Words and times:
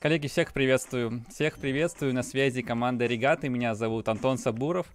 Коллеги, 0.00 0.28
всех 0.28 0.54
приветствую. 0.54 1.22
Всех 1.28 1.58
приветствую. 1.58 2.14
На 2.14 2.22
связи 2.22 2.62
команда 2.62 3.04
Регаты. 3.04 3.50
Меня 3.50 3.74
зовут 3.74 4.08
Антон 4.08 4.38
Сабуров. 4.38 4.86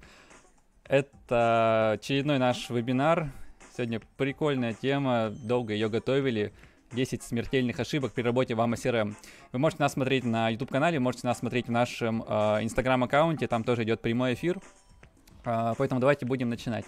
Это 0.83 1.91
очередной 1.91 2.39
наш 2.39 2.71
вебинар. 2.71 3.31
Сегодня 3.77 4.01
прикольная 4.17 4.73
тема. 4.73 5.29
Долго 5.29 5.73
ее 5.73 5.89
готовили. 5.89 6.53
10 6.91 7.21
смертельных 7.21 7.79
ошибок 7.79 8.13
при 8.13 8.23
работе 8.23 8.55
в 8.55 8.59
AMA 8.59 8.73
CRM. 8.73 9.13
Вы 9.51 9.59
можете 9.59 9.83
нас 9.83 9.93
смотреть 9.93 10.23
на 10.23 10.49
YouTube-канале, 10.49 10.99
можете 10.99 11.27
нас 11.27 11.37
смотреть 11.37 11.67
в 11.67 11.71
нашем 11.71 12.23
э, 12.23 12.63
Instagram-аккаунте. 12.63 13.47
Там 13.47 13.63
тоже 13.63 13.83
идет 13.83 14.01
прямой 14.01 14.33
эфир. 14.33 14.59
Э, 15.45 15.75
поэтому 15.77 16.01
давайте 16.01 16.25
будем 16.25 16.49
начинать. 16.49 16.85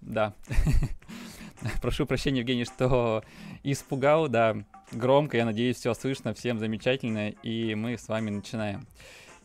Да. 0.00 0.32
Прошу 1.82 2.06
прощения, 2.06 2.40
Евгений, 2.40 2.64
что 2.64 3.22
испугал, 3.62 4.28
да, 4.28 4.56
громко, 4.92 5.36
я 5.36 5.44
надеюсь, 5.44 5.76
все 5.76 5.94
слышно, 5.94 6.34
всем 6.34 6.58
замечательно, 6.58 7.30
и 7.30 7.74
мы 7.74 7.98
с 7.98 8.08
вами 8.08 8.30
начинаем. 8.30 8.86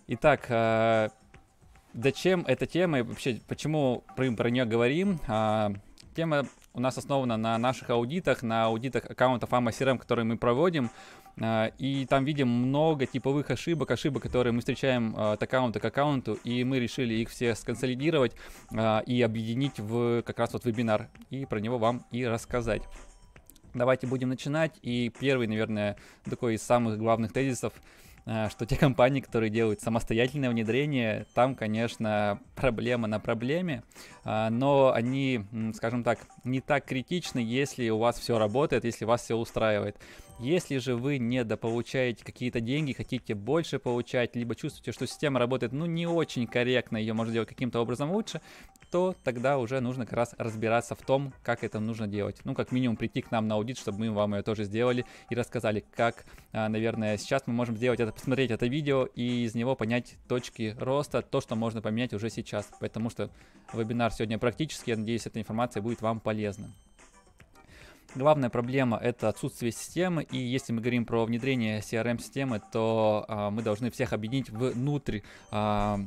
Итак, 0.08 1.12
зачем 1.94 2.44
эта 2.48 2.66
тема 2.66 3.00
и 3.00 3.02
вообще 3.02 3.40
почему 3.48 4.04
про, 4.16 4.32
про 4.32 4.50
нее 4.50 4.66
говорим? 4.66 5.20
Э, 5.28 5.74
тема 6.16 6.46
у 6.74 6.80
нас 6.80 6.98
основана 6.98 7.38
на 7.38 7.58
наших 7.58 7.90
аудитах, 7.90 8.42
на 8.42 8.66
аудитах 8.66 9.06
аккаунтов 9.06 9.52
AMA 9.52 9.70
CRM, 9.70 9.98
которые 9.98 10.26
мы 10.26 10.38
проводим. 10.38 10.90
А, 11.40 11.68
и 11.78 12.06
там 12.06 12.24
видим 12.26 12.48
много 12.48 13.06
типовых 13.06 13.52
ошибок, 13.52 13.92
ошибок, 13.92 14.24
которые 14.24 14.54
мы 14.54 14.60
встречаем 14.60 15.14
а, 15.18 15.34
от 15.34 15.44
аккаунта 15.44 15.80
к 15.80 15.86
аккаунту, 15.86 16.34
и 16.44 16.64
мы 16.64 16.80
решили 16.80 17.14
их 17.16 17.30
все 17.30 17.54
сконсолидировать 17.56 18.34
а, 18.74 19.00
и 19.06 19.22
объединить 19.22 19.80
в 19.80 20.22
как 20.24 20.40
раз 20.40 20.54
вот 20.54 20.66
вебинар, 20.66 21.10
и 21.30 21.46
про 21.46 21.60
него 21.60 21.78
вам 21.78 22.06
и 22.12 22.26
рассказать. 22.26 22.84
Давайте 23.74 24.08
будем 24.08 24.30
начинать. 24.30 24.80
И 24.82 25.12
первый, 25.20 25.48
наверное, 25.48 25.98
такой 26.24 26.56
из 26.56 26.64
самых 26.64 26.98
главных 26.98 27.34
тезисов– 27.34 27.74
что 28.26 28.66
те 28.66 28.76
компании, 28.78 29.22
которые 29.22 29.50
делают 29.50 29.82
самостоятельное 29.82 30.50
внедрение, 30.50 31.26
там, 31.34 31.56
конечно, 31.56 32.40
проблема 32.56 33.08
на 33.08 33.20
проблеме, 33.20 33.84
э, 34.24 34.50
но 34.50 34.92
они, 34.94 35.46
скажем 35.76 36.04
так, 36.04 36.20
не 36.44 36.62
так 36.62 36.86
критичны, 36.86 37.40
если 37.40 37.90
у 37.90 38.00
вас 38.00 38.20
все 38.20 38.38
работает, 38.38 38.86
если 38.86 39.06
вас 39.06 39.24
все 39.24 39.36
устраивает. 39.36 39.98
Если 40.40 40.80
же 40.80 40.98
вы 40.98 41.18
недополучаете 41.18 42.26
какие-то 42.26 42.60
деньги, 42.60 42.92
хотите 42.92 43.34
больше 43.36 43.80
получать, 43.80 44.36
либо 44.36 44.54
чувствуете, 44.54 44.92
что 44.92 45.08
система 45.08 45.40
работает 45.40 45.72
ну 45.72 45.86
не 45.86 46.08
очень 46.08 46.46
корректно, 46.46 46.98
ее 46.98 47.14
можно 47.14 47.32
сделать 47.32 47.48
каким-то 47.48 47.80
образом 47.80 48.12
лучше, 48.12 48.42
то 48.92 49.16
тогда 49.24 49.58
уже 49.58 49.80
нужно 49.80 50.06
как 50.06 50.14
раз 50.14 50.36
разбираться 50.38 50.94
в 50.94 51.02
том, 51.02 51.34
как 51.42 51.64
это 51.64 51.80
нужно 51.80 52.08
делать. 52.08 52.42
Ну, 52.44 52.54
как 52.54 52.74
минимум 52.74 52.98
прийти 52.98 53.22
к 53.22 53.32
нам 53.32 53.48
на 53.48 53.56
аудит, 53.56 53.78
чтобы 53.78 54.00
мы 54.00 54.12
вам 54.12 54.36
ее 54.36 54.44
тоже 54.44 54.66
сделали 54.66 55.06
и 55.30 55.36
рассказали, 55.36 55.86
как, 55.96 56.26
а, 56.52 56.68
наверное, 56.68 57.18
сейчас 57.18 57.44
мы 57.46 57.54
можем 57.54 57.78
сделать 57.78 58.02
это, 58.02 58.12
посмотреть 58.12 58.52
это 58.52 58.68
видео 58.68 59.06
и 59.16 59.46
из 59.46 59.56
него 59.56 59.76
понять 59.76 60.18
точки 60.28 60.76
роста, 60.78 61.22
то, 61.22 61.40
что 61.40 61.56
можно 61.56 61.82
поменять 61.82 62.14
уже 62.14 62.30
сейчас. 62.30 62.70
Потому 62.82 63.10
что 63.10 63.30
вебинар 63.74 64.12
сегодня 64.12 64.38
практически, 64.38 64.90
я 64.90 64.98
надеюсь, 64.98 65.26
эта 65.26 65.40
информация 65.40 65.82
будет 65.82 66.02
вам 66.02 66.20
полезна. 66.20 66.68
Главная 68.16 68.50
проблема 68.50 68.98
это 68.98 69.28
отсутствие 69.28 69.74
системы, 69.74 70.24
и 70.24 70.38
если 70.38 70.72
мы 70.72 70.80
говорим 70.80 71.06
про 71.06 71.26
внедрение 71.26 71.82
CRM-системы, 71.82 72.62
то 72.72 73.26
а, 73.28 73.50
мы 73.50 73.62
должны 73.62 73.92
всех 73.92 74.14
объединить 74.14 74.50
внутрь 74.50 75.20
а, 75.52 76.00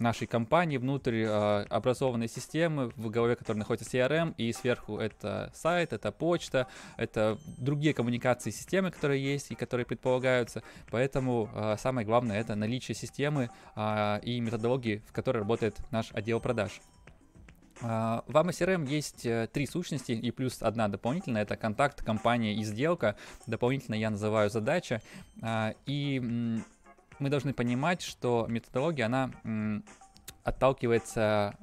нашей 0.00 0.26
компании, 0.26 0.76
внутрь 0.76 1.24
а, 1.26 1.64
образованной 1.70 2.28
системы, 2.28 2.92
в 2.94 3.08
голове 3.08 3.36
которой 3.36 3.56
находится 3.56 3.88
CRM, 3.90 4.34
и 4.36 4.52
сверху 4.52 4.98
это 4.98 5.50
сайт, 5.54 5.94
это 5.94 6.12
почта, 6.12 6.66
это 6.98 7.38
другие 7.56 7.94
коммуникации 7.94 8.50
системы, 8.50 8.90
которые 8.90 9.24
есть 9.24 9.50
и 9.50 9.54
которые 9.54 9.86
предполагаются. 9.86 10.62
Поэтому 10.90 11.48
а, 11.54 11.78
самое 11.78 12.06
главное 12.06 12.38
это 12.38 12.54
наличие 12.54 12.94
системы 12.94 13.48
а, 13.74 14.20
и 14.22 14.40
методологии, 14.40 15.02
в 15.08 15.12
которой 15.12 15.38
работает 15.38 15.78
наш 15.90 16.12
отдел 16.12 16.38
продаж. 16.38 16.80
Uh, 17.82 18.22
в 18.26 18.36
AMA 18.36 18.86
есть 18.86 19.24
uh, 19.24 19.46
три 19.46 19.66
сущности 19.66 20.12
и 20.12 20.30
плюс 20.30 20.62
одна 20.62 20.88
дополнительная, 20.88 21.42
это 21.42 21.56
контакт, 21.56 22.04
компания 22.04 22.54
и 22.54 22.62
сделка. 22.62 23.16
Дополнительно 23.46 23.94
я 23.94 24.10
называю 24.10 24.50
задача. 24.50 25.00
Uh, 25.40 25.74
и 25.86 26.20
мы 27.18 27.30
должны 27.30 27.54
понимать, 27.54 28.02
что 28.02 28.46
методология, 28.48 29.06
она 29.06 29.30
отталкивается 30.44 31.54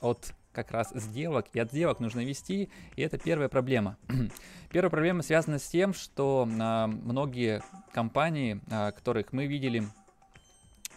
от 0.00 0.34
как 0.52 0.70
раз 0.70 0.90
сделок, 0.94 1.46
и 1.54 1.60
от 1.60 1.70
сделок 1.70 2.00
нужно 2.00 2.24
вести, 2.24 2.68
и 2.94 3.02
это 3.02 3.18
первая 3.18 3.48
проблема. 3.48 3.96
Первая 4.70 4.90
проблема 4.90 5.22
связана 5.22 5.58
с 5.58 5.66
тем, 5.66 5.94
что 5.94 6.46
многие 6.46 7.62
компании, 7.92 8.60
которых 8.68 9.32
мы 9.32 9.46
видели, 9.46 9.84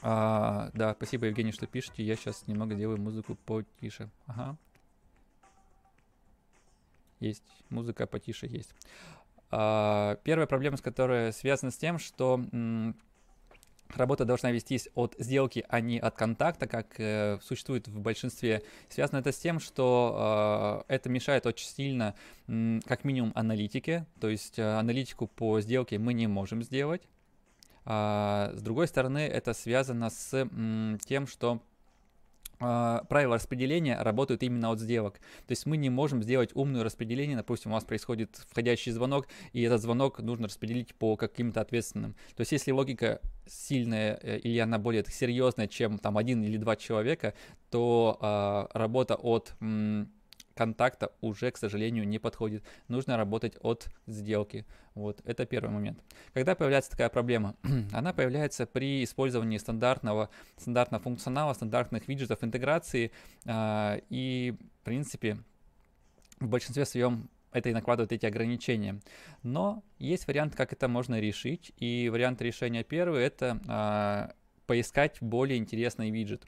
а, 0.02 0.70
да, 0.74 0.94
спасибо, 0.94 1.26
Евгений, 1.28 1.52
что 1.52 1.68
пишете. 1.68 2.04
Я 2.04 2.16
сейчас 2.16 2.48
немного 2.48 2.76
делаю 2.76 3.00
музыку 3.00 3.36
потише. 3.46 4.10
Ага. 4.28 4.58
Есть. 7.20 7.44
Музыка 7.70 8.08
потише 8.08 8.48
есть. 8.48 8.74
А, 9.52 10.18
первая 10.24 10.48
проблема, 10.48 10.78
с 10.78 10.82
которой 10.82 11.32
связана 11.34 11.72
с 11.72 11.78
тем, 11.78 12.00
что 12.00 12.42
работа 13.94 14.26
должна 14.26 14.52
вестись 14.52 14.90
от 14.96 15.16
сделки, 15.20 15.66
а 15.70 15.80
не 15.80 16.00
от 16.00 16.16
контакта, 16.16 16.68
как 16.68 17.00
э, 17.00 17.38
существует 17.42 17.88
в 17.88 18.00
большинстве. 18.00 18.64
Связано 18.90 19.20
это 19.20 19.32
с 19.32 19.38
тем, 19.38 19.60
что 19.60 20.84
э, 20.90 20.94
это 20.96 21.10
мешает 21.10 21.46
очень 21.46 21.68
сильно, 21.68 22.16
м, 22.48 22.82
как 22.86 23.04
минимум, 23.04 23.32
аналитике. 23.36 24.06
То 24.20 24.30
есть 24.30 24.60
э, 24.60 24.64
аналитику 24.64 25.28
по 25.28 25.62
сделке 25.62 26.00
мы 26.00 26.14
не 26.14 26.28
можем 26.28 26.64
сделать. 26.64 27.04
А, 27.86 28.52
с 28.56 28.62
другой 28.62 28.88
стороны, 28.88 29.20
это 29.20 29.54
связано 29.54 30.10
с 30.10 30.50
тем, 31.06 31.28
что 31.28 31.62
а, 32.60 33.04
правила 33.10 33.36
распределения 33.36 34.02
работают 34.02 34.44
именно 34.44 34.72
от 34.72 34.80
сделок. 34.80 35.16
То 35.48 35.52
есть 35.52 35.66
мы 35.66 35.78
не 35.78 35.90
можем 35.90 36.24
сделать 36.24 36.52
умное 36.54 36.84
распределение. 36.84 37.36
Допустим, 37.36 37.72
у 37.72 37.74
вас 37.74 37.84
происходит 37.84 38.38
входящий 38.50 38.92
звонок, 38.92 39.28
и 39.54 39.62
этот 39.62 39.82
звонок 39.82 40.20
нужно 40.20 40.48
распределить 40.48 40.96
по 40.96 41.16
каким-то 41.18 41.62
ответственным. 41.62 42.14
То 42.36 42.42
есть 42.42 42.52
если 42.52 42.72
логика 42.72 43.22
сильная 43.46 44.20
э, 44.22 44.40
или 44.40 44.60
она 44.60 44.80
более 44.80 45.04
серьезная, 45.06 45.68
чем 45.68 45.98
там 46.00 46.18
один 46.18 46.44
или 46.44 46.58
два 46.58 46.76
человека, 46.76 47.34
то 47.70 48.18
э, 48.22 48.78
работа 48.78 49.16
от 49.16 49.54
м, 49.60 50.12
контакта 50.56 51.12
уже, 51.22 51.52
к 51.52 51.58
сожалению, 51.58 52.08
не 52.08 52.18
подходит. 52.18 52.64
Нужно 52.88 53.18
работать 53.18 53.58
от 53.62 53.88
сделки. 54.08 54.66
Вот, 54.96 55.22
это 55.26 55.46
первый 55.46 55.70
момент. 55.70 56.00
Когда 56.34 56.56
появляется 56.56 56.92
такая 56.92 57.10
проблема? 57.10 57.56
Она 57.94 58.14
появляется 58.14 58.66
при 58.66 59.04
использовании 59.04 59.58
стандартного, 59.58 60.30
стандартного 60.58 61.04
функционала, 61.04 61.54
стандартных 61.54 62.08
виджетов 62.08 62.44
интеграции. 62.44 63.12
Э, 63.46 64.00
и, 64.10 64.56
в 64.82 64.86
принципе, 64.86 65.38
в 66.40 66.48
большинстве 66.48 66.86
своем 66.86 67.30
это 67.52 67.70
и 67.70 67.74
накладывает 67.74 68.12
эти 68.12 68.26
ограничения. 68.26 69.00
Но 69.42 69.84
есть 69.98 70.28
вариант, 70.28 70.56
как 70.56 70.74
это 70.74 70.88
можно 70.88 71.20
решить. 71.20 71.72
И 71.78 72.10
вариант 72.10 72.42
решения 72.42 72.84
первый– 72.84 73.24
это 73.24 73.60
э, 73.68 74.34
поискать 74.66 75.18
более 75.22 75.58
интересный 75.58 76.10
виджет. 76.10 76.46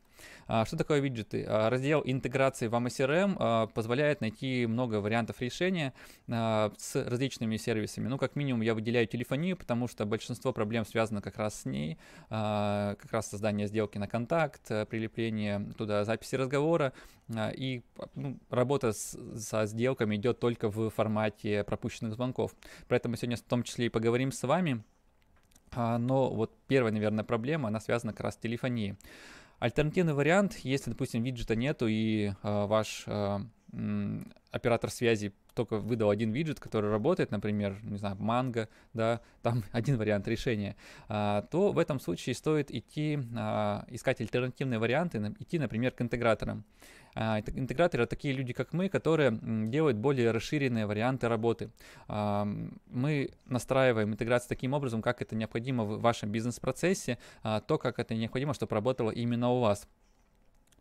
А, 0.48 0.66
что 0.66 0.78
такое 0.78 1.00
виджеты? 1.00 1.46
А, 1.48 1.70
раздел 1.70 2.02
интеграции 2.06 2.68
в 2.68 2.74
AMA 2.74 3.36
а, 3.40 3.68
позволяет 3.68 4.22
найти 4.22 4.66
много 4.66 4.96
вариантов 4.96 5.42
решения 5.42 5.94
с 6.28 6.96
различными 6.96 7.58
сервисами. 7.58 8.08
Ну, 8.08 8.18
как 8.18 8.36
минимум, 8.36 8.62
я 8.62 8.74
выделяю 8.74 9.08
телефонию, 9.08 9.56
потому 9.58 9.88
что 9.88 10.06
большинство 10.06 10.54
проблем 10.54 10.86
связано 10.86 11.22
как 11.22 11.38
раз 11.38 11.62
с 11.62 11.66
ней, 11.66 11.98
как 12.30 13.12
раз 13.12 13.30
создание 13.30 13.68
сделки 13.68 13.98
на 13.98 14.08
контакт, 14.08 14.68
прилепление 14.90 15.72
туда 15.78 16.04
записи 16.06 16.36
разговора, 16.36 16.94
и 17.36 17.82
ну, 18.16 18.38
работа 18.50 18.92
с, 18.94 19.18
со 19.38 19.66
сделками 19.66 20.16
идет 20.16 20.40
только 20.40 20.70
в 20.70 20.90
формате 20.90 21.64
пропущенных 21.64 22.14
звонков. 22.14 22.54
Про 22.88 22.98
это 22.98 23.10
мы 23.10 23.18
сегодня 23.18 23.38
в 23.38 23.42
том 23.42 23.64
числе 23.64 23.88
и 23.88 23.90
поговорим 23.90 24.32
с 24.32 24.44
вами. 24.44 24.84
Но 25.76 26.30
вот 26.34 26.56
первая, 26.68 26.94
наверное, 26.94 27.24
проблема, 27.24 27.68
она 27.68 27.80
связана 27.80 28.14
как 28.14 28.22
раз 28.22 28.36
с 28.36 28.38
телефонией. 28.38 28.96
Альтернативный 29.60 30.14
вариант, 30.14 30.58
если, 30.64 30.92
допустим, 30.92 31.24
виджета 31.24 31.56
нету 31.56 31.88
и 31.88 32.28
э, 32.28 32.34
ваш 32.44 33.04
э, 33.08 33.40
оператор 34.52 34.90
связи 34.90 35.34
только 35.54 35.78
выдал 35.78 36.12
один 36.12 36.32
виджет, 36.32 36.60
который 36.60 36.92
работает, 36.92 37.32
например, 37.32 37.80
не 37.84 37.98
знаю, 37.98 38.16
манго, 38.20 38.70
да, 38.94 39.22
там 39.42 39.64
один 39.72 39.98
вариант 39.98 40.28
решения, 40.28 40.76
а, 41.10 41.42
то 41.42 41.72
в 41.72 41.80
этом 41.80 42.00
случае 42.00 42.36
стоит 42.36 42.72
идти, 42.72 43.20
а, 43.36 43.86
искать 43.90 44.22
альтернативные 44.22 44.80
варианты, 44.80 45.18
идти, 45.40 45.60
например, 45.60 45.92
к 45.92 46.02
интеграторам. 46.02 46.64
А, 47.20 47.40
интеграторы— 47.40 48.06
такие 48.08 48.34
люди, 48.36 48.54
как 48.54 48.74
мы, 48.74 48.90
которые 48.90 49.32
делают 49.42 49.98
более 49.98 50.30
расширенные 50.30 50.86
варианты 50.86 51.28
работы. 51.28 51.72
Мы 52.08 53.32
настраиваем 53.46 54.12
интеграцию 54.12 54.50
таким 54.50 54.74
образом, 54.74 55.02
как 55.02 55.22
это 55.24 55.36
необходимо 55.36 55.84
в 55.84 56.00
вашем 56.00 56.32
бизнес-процессе, 56.32 57.18
то, 57.42 57.78
как 57.80 57.98
это 57.98 58.14
необходимо, 58.14 58.54
чтобы 58.54 58.76
работало 58.76 59.10
именно 59.10 59.50
у 59.50 59.60
вас. 59.62 59.88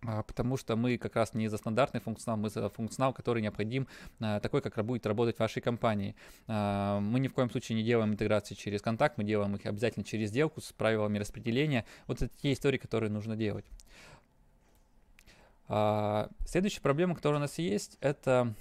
а, 0.06 0.22
потому 0.22 0.56
что 0.56 0.76
мы 0.76 0.98
как 0.98 1.16
раз 1.16 1.34
не 1.34 1.48
за 1.48 1.56
стандартный 1.56 2.00
функционал, 2.00 2.38
мы 2.38 2.50
за 2.50 2.68
функционал, 2.68 3.12
который 3.12 3.42
необходим, 3.42 3.88
а, 4.20 4.40
такой, 4.40 4.60
как 4.62 4.84
будет 4.84 5.06
работать 5.06 5.36
в 5.36 5.40
вашей 5.40 5.60
компании. 5.62 6.14
А, 6.46 7.00
мы 7.00 7.18
ни 7.18 7.28
в 7.28 7.32
коем 7.34 7.50
случае 7.50 7.76
не 7.76 7.82
делаем 7.82 8.12
интеграции 8.12 8.54
через 8.54 8.82
контакт, 8.82 9.18
мы 9.18 9.24
делаем 9.24 9.54
их 9.56 9.66
обязательно 9.66 10.04
через 10.04 10.28
сделку 10.28 10.60
с 10.60 10.72
правилами 10.72 11.18
распределения. 11.18 11.84
Вот 12.06 12.22
это 12.22 12.32
те 12.42 12.52
истории, 12.52 12.78
которые 12.78 13.10
нужно 13.10 13.36
делать. 13.36 13.64
Следующая 15.68 16.80
проблема, 16.80 17.16
которая 17.16 17.38
у 17.38 17.40
нас 17.40 17.58
есть, 17.58 17.98
это 18.00 18.54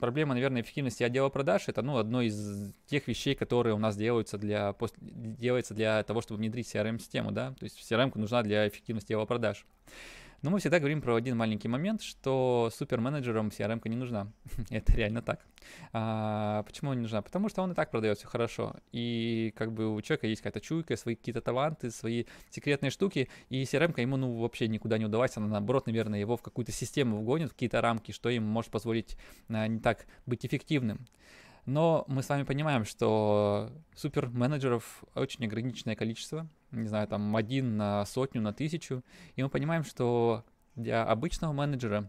проблема, 0.00 0.34
наверное, 0.34 0.62
эффективности 0.62 1.04
отдела 1.04 1.28
продаж. 1.28 1.68
Это 1.68 1.82
ну, 1.82 1.98
одно 1.98 2.20
из 2.20 2.72
тех 2.86 3.06
вещей, 3.06 3.36
которые 3.36 3.74
у 3.74 3.78
нас 3.78 3.96
делаются 3.96 4.38
для, 4.38 4.74
делается 5.04 5.74
для 5.74 6.02
того, 6.02 6.20
чтобы 6.20 6.38
внедрить 6.38 6.74
CRM-систему. 6.74 7.30
Да? 7.30 7.54
То 7.58 7.64
есть 7.64 7.78
CRM 7.80 8.10
нужна 8.18 8.42
для 8.42 8.66
эффективности 8.66 9.12
отдела 9.12 9.24
продаж. 9.24 9.66
Но 10.40 10.50
мы 10.50 10.60
всегда 10.60 10.78
говорим 10.78 11.02
про 11.02 11.16
один 11.16 11.36
маленький 11.36 11.66
момент, 11.66 12.00
что 12.00 12.70
суперменеджерам 12.72 13.48
CRM 13.48 13.80
не 13.88 13.96
нужна. 13.96 14.32
Это 14.70 14.92
реально 14.92 15.20
так. 15.20 15.44
А, 15.92 16.62
почему 16.62 16.92
не 16.94 17.00
нужна? 17.00 17.22
Потому 17.22 17.48
что 17.48 17.62
он 17.62 17.72
и 17.72 17.74
так 17.74 17.90
продает 17.90 18.18
все 18.18 18.28
хорошо. 18.28 18.76
И 18.92 19.52
как 19.56 19.72
бы 19.72 19.92
у 19.92 20.00
человека 20.00 20.28
есть 20.28 20.40
какая-то 20.42 20.60
чуйка, 20.60 20.96
свои 20.96 21.16
какие-то 21.16 21.40
таланты, 21.40 21.90
свои 21.90 22.24
секретные 22.50 22.90
штуки, 22.90 23.28
и 23.48 23.64
CRM 23.64 24.00
ему 24.00 24.16
ну 24.16 24.32
вообще 24.34 24.68
никуда 24.68 24.96
не 24.96 25.06
удавается. 25.06 25.40
Она 25.40 25.48
наоборот, 25.48 25.86
наверное, 25.86 26.20
его 26.20 26.36
в 26.36 26.42
какую-то 26.42 26.70
систему 26.70 27.18
вгонит, 27.18 27.50
в 27.50 27.54
какие-то 27.54 27.80
рамки, 27.80 28.12
что 28.12 28.28
им 28.28 28.44
может 28.44 28.70
позволить 28.70 29.16
а, 29.48 29.66
не 29.66 29.80
так 29.80 30.06
быть 30.24 30.46
эффективным. 30.46 31.06
Но 31.68 32.06
мы 32.08 32.22
с 32.22 32.28
вами 32.30 32.44
понимаем, 32.44 32.86
что 32.86 33.70
суперменеджеров 33.94 35.04
очень 35.14 35.44
ограниченное 35.44 35.96
количество, 35.96 36.48
не 36.70 36.88
знаю, 36.88 37.06
там 37.08 37.36
один 37.36 37.76
на 37.76 38.06
сотню, 38.06 38.40
на 38.40 38.54
тысячу, 38.54 39.04
и 39.36 39.42
мы 39.42 39.50
понимаем, 39.50 39.84
что 39.84 40.46
для 40.76 41.04
обычного 41.04 41.52
менеджера 41.52 42.08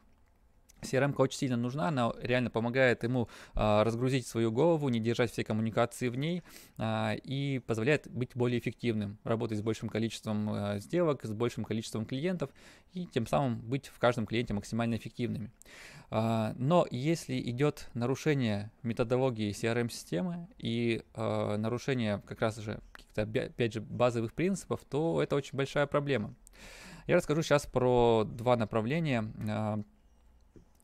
CRM 0.82 1.14
очень 1.18 1.38
сильно 1.38 1.58
нужна, 1.58 1.90
она 1.90 2.14
реально 2.22 2.50
помогает 2.50 3.04
ему 3.04 3.30
а, 3.56 3.84
разгрузить 3.84 4.28
свою 4.28 4.52
голову, 4.52 4.90
не 4.90 5.00
держать 5.00 5.32
все 5.32 5.44
коммуникации 5.44 6.10
в 6.10 6.16
ней 6.16 6.44
а, 6.78 7.14
и 7.24 7.60
позволяет 7.60 8.10
быть 8.10 8.32
более 8.36 8.60
эффективным, 8.60 9.18
работать 9.24 9.58
с 9.58 9.62
большим 9.62 9.90
количеством 9.90 10.50
а, 10.50 10.80
сделок, 10.80 11.24
с 11.24 11.34
большим 11.34 11.66
количеством 11.66 12.06
клиентов 12.06 12.50
и 12.94 13.06
тем 13.06 13.28
самым 13.28 13.60
быть 13.60 13.88
в 13.88 14.00
каждом 14.00 14.26
клиенте 14.26 14.54
максимально 14.54 14.96
эффективными. 14.96 15.52
А, 16.12 16.54
но 16.58 16.88
если 16.90 17.40
идет 17.40 17.90
нарушение 17.94 18.72
методологии 18.84 19.52
CRM-системы 19.52 20.48
и 20.58 21.04
а, 21.14 21.58
нарушение 21.58 22.22
как 22.26 22.42
раз 22.42 22.58
же 22.58 22.80
каких-то, 22.92 23.24
опять 23.24 23.74
же, 23.74 23.82
базовых 23.82 24.34
принципов, 24.34 24.82
то 24.90 25.22
это 25.22 25.36
очень 25.36 25.58
большая 25.58 25.86
проблема. 25.86 26.34
Я 27.08 27.16
расскажу 27.16 27.42
сейчас 27.42 27.66
про 27.66 28.24
два 28.24 28.56
направления, 28.56 29.26
а, 29.50 29.82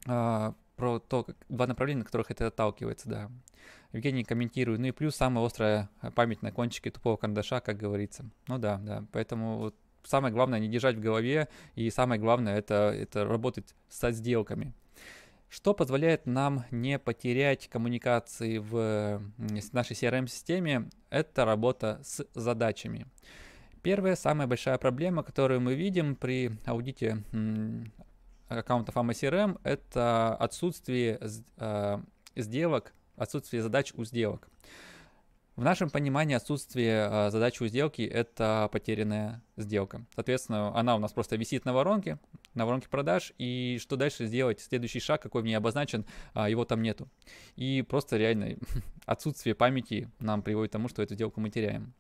про 0.06 1.00
то, 1.00 1.24
как, 1.24 1.36
два 1.50 1.68
направления, 1.68 2.00
на 2.00 2.06
которых 2.06 2.32
это 2.32 2.48
отталкивается, 2.48 3.10
да. 3.10 3.32
Евгений 3.92 4.24
комментирует, 4.24 4.80
ну 4.80 4.88
и 4.88 4.92
плюс 4.92 5.16
самая 5.16 5.46
острая 5.46 5.90
память 6.16 6.42
на 6.42 6.52
кончике 6.52 6.92
тупого 6.92 7.18
карандаша, 7.18 7.62
как 7.62 7.78
говорится. 7.78 8.26
Ну 8.48 8.58
да, 8.58 8.78
да, 8.78 9.06
поэтому 9.12 9.58
вот 9.58 9.76
самое 10.04 10.34
главное 10.34 10.60
не 10.60 10.68
держать 10.68 10.98
в 10.98 11.00
голове, 11.00 11.48
и 11.76 11.90
самое 11.90 12.20
главное 12.20 12.58
это, 12.58 12.94
это 12.94 13.26
работать 13.26 13.74
со 13.90 14.12
сделками. 14.12 14.74
Что 15.48 15.74
позволяет 15.74 16.26
нам 16.26 16.66
не 16.72 17.00
потерять 17.00 17.70
коммуникации 17.70 18.58
в 18.58 19.22
нашей 19.72 19.94
CRM-системе, 19.94 20.90
это 21.10 21.46
работа 21.46 22.02
с 22.04 22.28
задачами. 22.34 23.08
Первая, 23.82 24.16
самая 24.16 24.48
большая 24.48 24.78
проблема, 24.78 25.24
которую 25.24 25.62
мы 25.62 25.76
видим 25.76 26.16
при 26.16 26.52
аудите 26.66 27.24
аккаунтов 28.48 28.96
AMA 28.96 29.12
CRM, 29.12 29.60
это 29.64 30.36
отсутствие 30.36 31.20
э, 31.58 31.98
сделок, 32.36 32.94
отсутствие 33.16 33.62
задач 33.62 33.94
у 33.96 34.06
сделок. 34.06 34.50
В 35.56 35.64
нашем 35.64 35.90
понимании 35.90 36.36
отсутствие 36.36 37.08
э, 37.10 37.30
задачи 37.32 37.64
у 37.64 37.68
сделки– 37.68 38.02
это 38.04 38.70
потерянная 38.74 39.42
сделка. 39.56 40.06
Соответственно, 40.14 40.78
она 40.78 40.98
у 40.98 41.00
нас 41.00 41.14
просто 41.14 41.38
висит 41.38 41.64
на 41.64 41.72
воронке, 41.72 42.20
на 42.56 42.66
воронке 42.66 42.90
продаж, 42.90 43.32
и 43.38 43.78
что 43.82 43.96
дальше 43.96 44.26
сделать? 44.26 44.60
Следующий 44.60 45.00
шаг, 45.00 45.22
какой 45.22 45.44
в 45.44 45.56
обозначен, 45.56 46.06
а, 46.34 46.50
его 46.50 46.66
там 46.66 46.82
нету. 46.82 47.08
И 47.56 47.86
просто 47.88 48.18
реально 48.18 48.58
отсутствие 49.06 49.56
памяти 49.56 50.12
нам 50.20 50.42
приводит 50.42 50.72
к 50.72 50.74
тому, 50.74 50.90
что 50.90 51.02
эту 51.02 51.16
сделку 51.16 51.40
мы 51.40 51.50
теряем. 51.50 51.94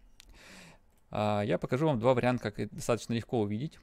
А, 1.09 1.41
я 1.41 1.57
покажу 1.57 1.85
вам 1.87 1.97
два 1.97 2.13
варианта, 2.13 2.51
как 2.51 2.69
достаточно 2.73 3.13
легко 3.13 3.39
увидеть. 3.39 3.79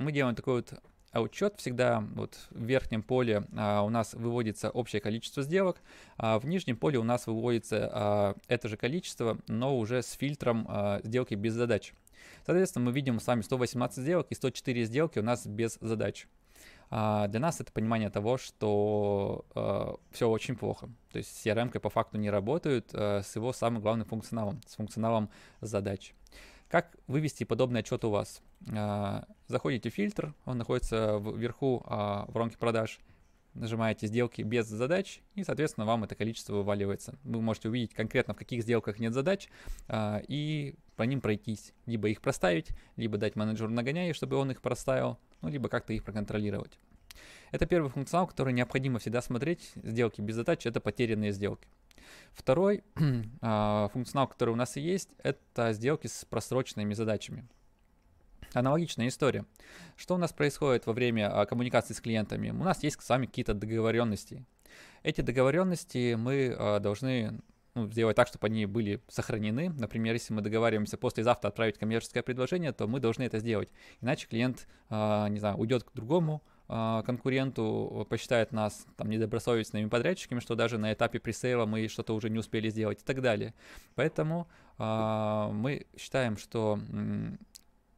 А, 0.00 0.02
мы 0.02 0.12
делаем 0.12 0.34
такой 0.34 0.54
вот 0.54 0.74
учет 1.12 1.54
всегда 1.58 2.02
вот 2.14 2.38
в 2.50 2.64
верхнем 2.64 3.02
поле 3.02 3.44
а, 3.56 3.82
у 3.82 3.90
нас 3.90 4.14
выводится 4.14 4.70
общее 4.70 5.00
количество 5.00 5.42
сделок, 5.42 5.82
а 6.16 6.38
в 6.38 6.46
нижнем 6.46 6.76
поле 6.76 6.98
у 6.98 7.04
нас 7.04 7.26
выводится 7.26 7.90
а, 7.92 8.34
это 8.48 8.68
же 8.68 8.76
количество, 8.76 9.38
но 9.46 9.76
уже 9.76 10.02
с 10.02 10.12
фильтром 10.12 10.66
а, 10.68 11.00
сделки 11.04 11.34
без 11.34 11.52
задач. 11.52 11.92
Соответственно, 12.46 12.86
мы 12.86 12.92
видим 12.92 13.20
с 13.20 13.26
вами 13.26 13.42
118 13.42 13.98
сделок 13.98 14.26
и 14.30 14.34
104 14.34 14.84
сделки 14.84 15.18
у 15.18 15.22
нас 15.22 15.46
без 15.46 15.78
задач. 15.80 16.26
А 16.92 17.28
для 17.28 17.38
нас 17.38 17.60
это 17.60 17.70
понимание 17.70 18.10
того, 18.10 18.36
что 18.36 19.44
э, 19.54 19.94
все 20.10 20.28
очень 20.28 20.56
плохо. 20.56 20.88
То 21.12 21.18
есть 21.18 21.46
CRM 21.46 21.78
по 21.78 21.88
факту 21.88 22.18
не 22.18 22.30
работают 22.30 22.90
э, 22.92 23.22
с 23.22 23.36
его 23.36 23.52
самым 23.52 23.80
главным 23.80 24.06
функционалом, 24.06 24.60
с 24.66 24.74
функционалом 24.74 25.30
задач. 25.60 26.14
Как 26.70 26.96
вывести 27.08 27.42
подобный 27.42 27.80
отчет 27.80 28.04
у 28.04 28.10
вас? 28.10 28.40
А, 28.72 29.26
заходите 29.48 29.90
в 29.90 29.92
фильтр, 29.92 30.32
он 30.44 30.56
находится 30.56 31.18
вверху 31.18 31.82
а, 31.84 32.26
в 32.28 32.32
воронке 32.32 32.56
продаж, 32.58 33.00
нажимаете 33.54 34.06
сделки 34.06 34.42
без 34.42 34.66
задач, 34.66 35.20
и, 35.34 35.42
соответственно, 35.42 35.84
вам 35.84 36.04
это 36.04 36.14
количество 36.14 36.54
вываливается. 36.54 37.18
Вы 37.24 37.42
можете 37.42 37.70
увидеть 37.70 37.92
конкретно, 37.92 38.34
в 38.34 38.36
каких 38.36 38.62
сделках 38.62 39.00
нет 39.00 39.12
задач, 39.12 39.48
а, 39.88 40.22
и 40.28 40.76
по 40.94 41.02
ним 41.02 41.20
пройтись. 41.20 41.72
Либо 41.86 42.08
их 42.08 42.20
проставить, 42.20 42.68
либо 42.94 43.18
дать 43.18 43.34
менеджеру 43.34 43.70
нагоняй, 43.70 44.12
чтобы 44.12 44.36
он 44.36 44.52
их 44.52 44.62
проставил, 44.62 45.18
ну, 45.42 45.48
либо 45.48 45.68
как-то 45.68 45.92
их 45.92 46.04
проконтролировать. 46.04 46.78
Это 47.50 47.66
первый 47.66 47.90
функционал, 47.90 48.26
который 48.26 48.52
необходимо 48.52 48.98
всегда 48.98 49.22
смотреть. 49.22 49.72
Сделки 49.82 50.20
без 50.20 50.36
задач— 50.36 50.66
это 50.66 50.80
потерянные 50.80 51.32
сделки. 51.32 51.68
Второй 52.32 52.82
э, 52.96 53.88
функционал, 53.92 54.28
который 54.28 54.50
у 54.50 54.56
нас 54.56 54.76
и 54.76 54.80
есть, 54.80 55.10
это 55.22 55.72
сделки 55.72 56.06
с 56.06 56.24
просроченными 56.24 56.94
задачами. 56.94 57.46
Аналогичная 58.52 59.08
история. 59.08 59.44
Что 59.96 60.16
у 60.16 60.18
нас 60.18 60.32
происходит 60.32 60.86
во 60.86 60.92
время 60.92 61.30
а, 61.30 61.46
коммуникации 61.46 61.94
с 61.94 62.00
клиентами? 62.00 62.50
У 62.50 62.64
нас 62.64 62.82
есть 62.82 63.00
с 63.00 63.08
вами 63.08 63.26
какие-то 63.26 63.54
договоренности. 63.54 64.44
Эти 65.04 65.20
договоренности 65.20 66.14
мы 66.14 66.54
а, 66.58 66.80
должны 66.80 67.40
ну, 67.74 67.88
сделать 67.90 68.16
так, 68.16 68.26
чтобы 68.26 68.46
они 68.46 68.66
были 68.66 69.00
сохранены. 69.08 69.70
Например, 69.70 70.14
если 70.14 70.32
мы 70.32 70.42
договариваемся 70.42 70.96
послезавтра 70.96 71.48
отправить 71.48 71.78
коммерческое 71.78 72.24
предложение, 72.24 72.72
то 72.72 72.88
мы 72.88 72.98
должны 72.98 73.22
это 73.22 73.38
сделать. 73.38 73.68
Иначе 74.00 74.26
клиент, 74.26 74.66
а, 74.88 75.28
не 75.28 75.38
знаю, 75.38 75.56
уйдет 75.56 75.84
к 75.84 75.92
другому 75.92 76.42
а, 76.42 76.50
конкуренту 77.04 78.06
посчитает 78.08 78.52
нас 78.52 78.86
там 78.96 79.10
недобросовестными 79.10 79.88
подрядчиками, 79.88 80.40
что 80.40 80.54
даже 80.54 80.78
на 80.78 80.92
этапе 80.92 81.18
пресейла 81.18 81.66
мы 81.66 81.88
что-то 81.88 82.14
уже 82.14 82.30
не 82.30 82.38
успели 82.38 82.70
сделать 82.70 83.00
и 83.00 83.04
так 83.04 83.20
далее. 83.22 83.54
Поэтому 83.96 84.48
э, 84.78 85.48
мы 85.52 85.86
считаем, 85.98 86.36
что 86.36 86.78
м, 86.90 87.38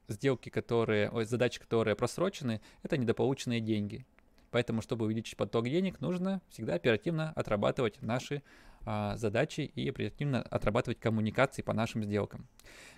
сделки, 0.09 0.49
которые, 0.49 1.11
ой, 1.11 1.25
задачи, 1.25 1.61
которые 1.61 1.97
просрочены, 1.97 2.61
это 2.83 2.97
недополученные 2.97 3.61
деньги. 3.61 4.07
Поэтому, 4.51 4.83
чтобы 4.83 5.07
увеличить 5.07 5.37
поток 5.37 5.65
денег, 5.65 6.01
нужно 6.01 6.43
всегда 6.51 6.75
оперативно 6.75 7.33
отрабатывать 7.35 8.01
наши 8.03 8.43
а, 8.85 9.17
задачи 9.17 9.61
и 9.63 9.89
оперативно 9.89 10.43
отрабатывать 10.43 11.01
коммуникации 11.01 11.63
по 11.63 11.73
нашим 11.73 12.05
сделкам. 12.05 12.47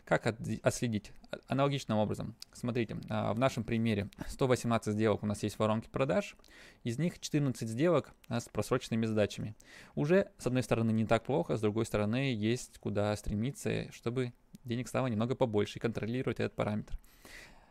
Как 0.05 0.26
от, 0.26 0.37
отследить? 0.62 1.12
Аналогичным 1.49 1.99
образом. 1.99 2.35
Смотрите, 2.53 2.97
а, 3.09 3.33
в 3.33 3.38
нашем 3.38 3.64
примере 3.64 4.09
118 4.26 4.93
сделок 4.93 5.23
у 5.23 5.26
нас 5.26 5.43
есть 5.43 5.57
в 5.57 5.61
воронке 5.61 5.88
продаж, 5.88 6.37
из 6.83 6.99
них 6.99 7.19
14 7.19 7.69
сделок 7.69 8.12
а, 8.29 8.41
с 8.41 8.49
просроченными 8.49 9.07
задачами. 9.07 9.55
Уже, 9.95 10.31
с 10.38 10.47
одной 10.47 10.62
стороны, 10.62 10.91
не 10.91 11.07
так 11.07 11.25
плохо, 11.25 11.57
с 11.57 11.61
другой 11.61 11.87
стороны, 11.87 12.35
есть 12.35 12.79
куда 12.79 13.14
стремиться, 13.17 13.91
чтобы 13.93 14.33
денег 14.64 14.88
стало 14.88 15.07
немного 15.07 15.35
побольше 15.35 15.79
и 15.79 15.81
контролировать 15.81 16.41
этот 16.41 16.55
параметр. 16.55 16.99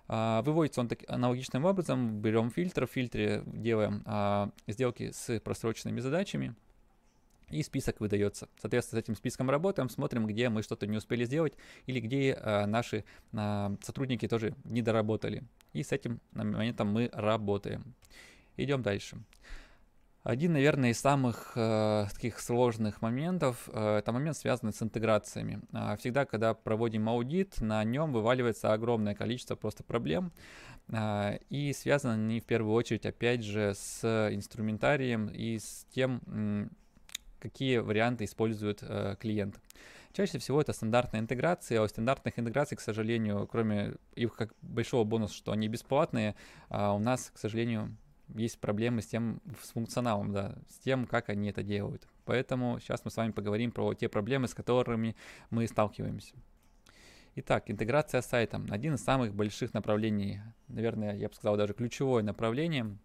А, 0.08 0.42
выводится 0.42 0.82
он 0.82 0.88
так, 0.88 1.00
аналогичным 1.08 1.66
образом. 1.66 2.22
Берем 2.22 2.52
фильтр, 2.52 2.88
в 2.88 2.92
фильтре 2.92 3.44
делаем 3.46 4.04
а, 4.06 4.50
сделки 4.68 5.12
с 5.12 5.40
просроченными 5.40 6.00
задачами, 6.00 6.56
и 7.54 7.64
список 7.64 8.00
выдается. 8.00 8.50
Соответственно, 8.60 9.02
с 9.02 9.04
этим 9.04 9.16
списком 9.16 9.50
работаем, 9.50 9.90
смотрим, 9.90 10.26
где 10.26 10.50
мы 10.50 10.64
что-то 10.64 10.88
не 10.88 10.98
успели 10.98 11.26
сделать 11.26 11.54
или 11.86 12.00
где 12.00 12.34
а, 12.34 12.66
наши 12.66 13.06
а, 13.34 13.76
сотрудники 13.82 14.28
тоже 14.28 14.56
не 14.64 14.82
доработали. 14.82 15.44
И 15.74 15.84
с 15.84 15.92
этим 15.92 16.20
моментом 16.34 16.92
мы 16.92 17.10
работаем. 17.14 17.96
Идем 18.58 18.82
дальше. 18.82 19.18
Один, 20.24 20.54
наверное, 20.54 20.92
из 20.92 21.00
самых 21.00 21.52
э, 21.56 22.06
таких 22.14 22.40
сложных 22.40 23.02
моментов 23.02 23.70
э, 23.74 23.98
это 23.98 24.14
момент, 24.14 24.38
связанный 24.38 24.72
с 24.72 24.82
интеграциями. 24.82 25.62
Э, 25.74 25.98
всегда, 25.98 26.24
когда 26.26 26.54
проводим 26.54 27.10
аудит, 27.10 27.60
на 27.60 27.84
нем 27.84 28.14
вываливается 28.14 28.72
огромное 28.72 29.16
количество 29.16 29.58
просто 29.58 29.84
проблем. 29.84 30.32
Э, 30.88 31.40
и 31.50 31.74
связаны 31.74 32.14
они 32.14 32.40
в 32.40 32.46
первую 32.46 32.74
очередь, 32.74 33.06
опять 33.06 33.44
же, 33.44 33.74
с 33.76 34.30
инструментарием 34.32 35.28
и 35.28 35.60
с 35.60 35.86
тем, 35.94 36.22
э, 36.28 36.68
какие 37.44 37.80
варианты 37.80 38.24
использует 38.24 38.80
э, 38.82 39.18
клиент. 39.20 39.60
Чаще 40.14 40.38
всего 40.38 40.62
это 40.62 40.72
стандартная 40.72 41.20
интеграция, 41.20 41.82
а 41.82 41.84
у 41.84 41.88
стандартных 41.88 42.40
интеграций, 42.40 42.78
к 42.78 42.82
сожалению, 42.82 43.48
кроме 43.48 43.96
их 44.16 44.34
как 44.36 44.54
большого 44.62 45.04
бонуса, 45.04 45.36
что 45.36 45.52
они 45.52 45.68
бесплатные, 45.68 46.36
а 46.70 46.94
у 46.94 47.00
нас, 47.00 47.32
к 47.34 47.38
сожалению, 47.38 47.98
есть 48.30 48.60
проблемы 48.60 49.02
с 49.02 49.08
тем, 49.08 49.42
с 49.62 49.72
функционалом, 49.72 50.32
да, 50.32 50.56
с 50.70 50.80
тем, 50.80 51.06
как 51.06 51.28
они 51.30 51.50
это 51.50 51.64
делают. 51.64 52.08
Поэтому 52.24 52.80
сейчас 52.80 53.04
мы 53.04 53.12
с 53.12 53.18
вами 53.18 53.32
поговорим 53.32 53.72
про 53.72 53.94
те 53.94 54.08
проблемы, 54.08 54.48
с 54.48 54.54
которыми 54.54 55.18
мы 55.50 55.68
сталкиваемся. 55.68 56.36
Итак, 57.36 57.70
интеграция 57.70 58.22
с 58.22 58.28
сайтом. 58.28 58.68
Один 58.72 58.94
из 58.94 59.04
самых 59.04 59.34
больших 59.34 59.74
направлений, 59.74 60.40
наверное, 60.70 61.18
я 61.18 61.28
бы 61.28 61.36
сказал, 61.36 61.58
даже 61.58 61.74
ключевое 61.74 62.24
направление. 62.24 62.98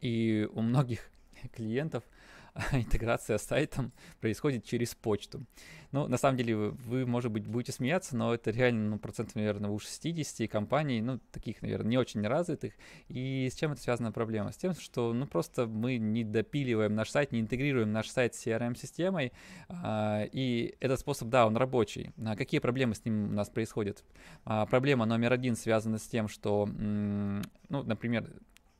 И 0.00 0.48
у 0.52 0.60
многих 0.60 1.10
клиентов– 1.52 2.04
интеграция 2.72 3.38
с 3.38 3.42
сайтом 3.42 3.92
происходит 4.20 4.64
через 4.64 4.94
почту. 4.94 5.44
Ну, 5.90 6.06
на 6.06 6.18
самом 6.18 6.36
деле, 6.36 6.54
вы, 6.54 6.70
вы, 6.70 7.06
может 7.06 7.32
быть, 7.32 7.46
будете 7.46 7.72
смеяться, 7.72 8.14
но 8.16 8.34
это 8.34 8.50
реально, 8.50 8.90
ну, 8.90 8.98
процентов, 8.98 9.36
наверное, 9.36 9.70
уж 9.70 9.84
60 9.84 10.50
компаний, 10.50 11.00
ну, 11.00 11.18
таких, 11.32 11.62
наверное, 11.62 11.90
не 11.90 11.98
очень 11.98 12.26
развитых. 12.26 12.74
И 13.08 13.48
с 13.50 13.54
чем 13.54 13.72
это 13.72 13.80
связана 13.80 14.12
проблема? 14.12 14.52
С 14.52 14.56
тем, 14.56 14.74
что, 14.74 15.14
ну, 15.14 15.26
просто 15.26 15.66
мы 15.66 15.96
не 15.96 16.24
допиливаем 16.24 16.94
наш 16.94 17.10
сайт, 17.10 17.32
не 17.32 17.40
интегрируем 17.40 17.90
наш 17.90 18.08
сайт 18.08 18.34
с 18.34 18.46
CRM-системой, 18.46 19.32
а, 19.68 20.24
и 20.30 20.74
этот 20.80 21.00
способ, 21.00 21.28
да, 21.28 21.46
он 21.46 21.56
рабочий. 21.56 22.12
А 22.22 22.36
какие 22.36 22.60
проблемы 22.60 22.94
с 22.94 23.04
ним 23.04 23.30
у 23.30 23.32
нас 23.32 23.48
происходят? 23.48 24.04
А, 24.44 24.66
проблема 24.66 25.06
номер 25.06 25.32
один 25.32 25.56
связана 25.56 25.98
с 25.98 26.06
тем, 26.06 26.28
что, 26.28 26.66
ну, 26.66 27.82
например, 27.82 28.30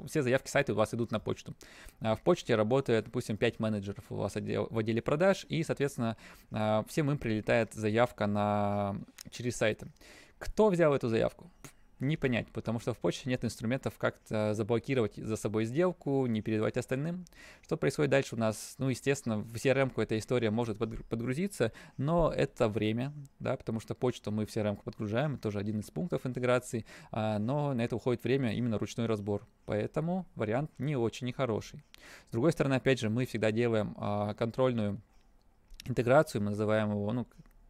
все 0.07 0.23
заявки 0.23 0.49
сайта 0.49 0.73
у 0.73 0.77
вас 0.77 0.95
идут 0.95 1.11
на 1.11 1.21
почту. 1.21 1.55
А, 2.01 2.15
в 2.15 2.23
почте 2.23 2.55
работает, 2.55 3.07
допустим, 3.07 3.37
5 3.37 3.61
менеджеров 3.61 4.05
у 4.11 4.17
вас 4.17 4.35
в 4.35 4.79
отделе 4.79 5.03
продаж, 5.03 5.47
и, 5.49 5.63
соответственно, 5.63 6.17
а, 6.51 6.85
всем 6.89 7.11
им 7.11 7.19
прилетает 7.19 7.75
заявка 7.75 8.27
на... 8.27 8.97
через 9.31 9.57
сайты. 9.57 9.89
Кто 10.39 10.69
взял 10.69 10.95
эту 10.95 11.09
заявку? 11.09 11.51
Не 12.01 12.17
понять, 12.17 12.49
потому 12.53 12.81
что 12.81 12.95
в 12.95 12.99
почте 12.99 13.29
нет 13.29 13.45
инструментов 13.45 13.95
как-то 13.99 14.55
заблокировать 14.55 15.17
за 15.17 15.37
собой 15.37 15.65
сделку, 15.65 16.27
не 16.27 16.43
передавать 16.43 16.77
остальным. 16.77 17.25
Что 17.63 17.77
происходит 17.77 18.11
дальше 18.11 18.35
у 18.35 18.39
нас? 18.39 18.75
Ну, 18.79 18.89
естественно, 18.89 19.39
в 19.39 19.55
CRM 19.55 19.93
эта 20.01 20.19
история 20.19 20.51
может 20.51 20.79
подгрузиться, 20.79 21.73
но 21.97 22.33
это 22.35 22.69
время, 22.69 23.13
да, 23.39 23.57
потому 23.57 23.81
что 23.81 23.95
почту 23.95 24.31
мы 24.31 24.47
в 24.47 24.49
CRM 24.49 24.81
подгружаем, 24.83 25.35
это 25.35 25.43
тоже 25.45 25.59
один 25.59 25.81
из 25.81 25.91
пунктов 25.91 26.25
интеграции, 26.25 26.85
а, 27.11 27.39
но 27.39 27.75
на 27.75 27.83
это 27.83 27.97
уходит 27.97 28.23
время 28.25 28.55
именно 28.55 28.79
ручной 28.79 29.07
разбор, 29.07 29.47
поэтому 29.67 30.27
вариант 30.35 30.71
не 30.79 30.97
очень 30.97 31.27
нехороший. 31.27 31.85
С 32.29 32.33
другой 32.33 32.53
стороны, 32.53 32.75
опять 32.75 33.01
же, 33.01 33.11
мы 33.11 33.27
всегда 33.27 33.51
делаем 33.51 33.95
а, 33.99 34.35
контрольную 34.35 35.01
интеграцию, 35.87 36.43
мы 36.43 36.51
называем 36.51 36.91
его, 36.91 37.13
ну, 37.13 37.27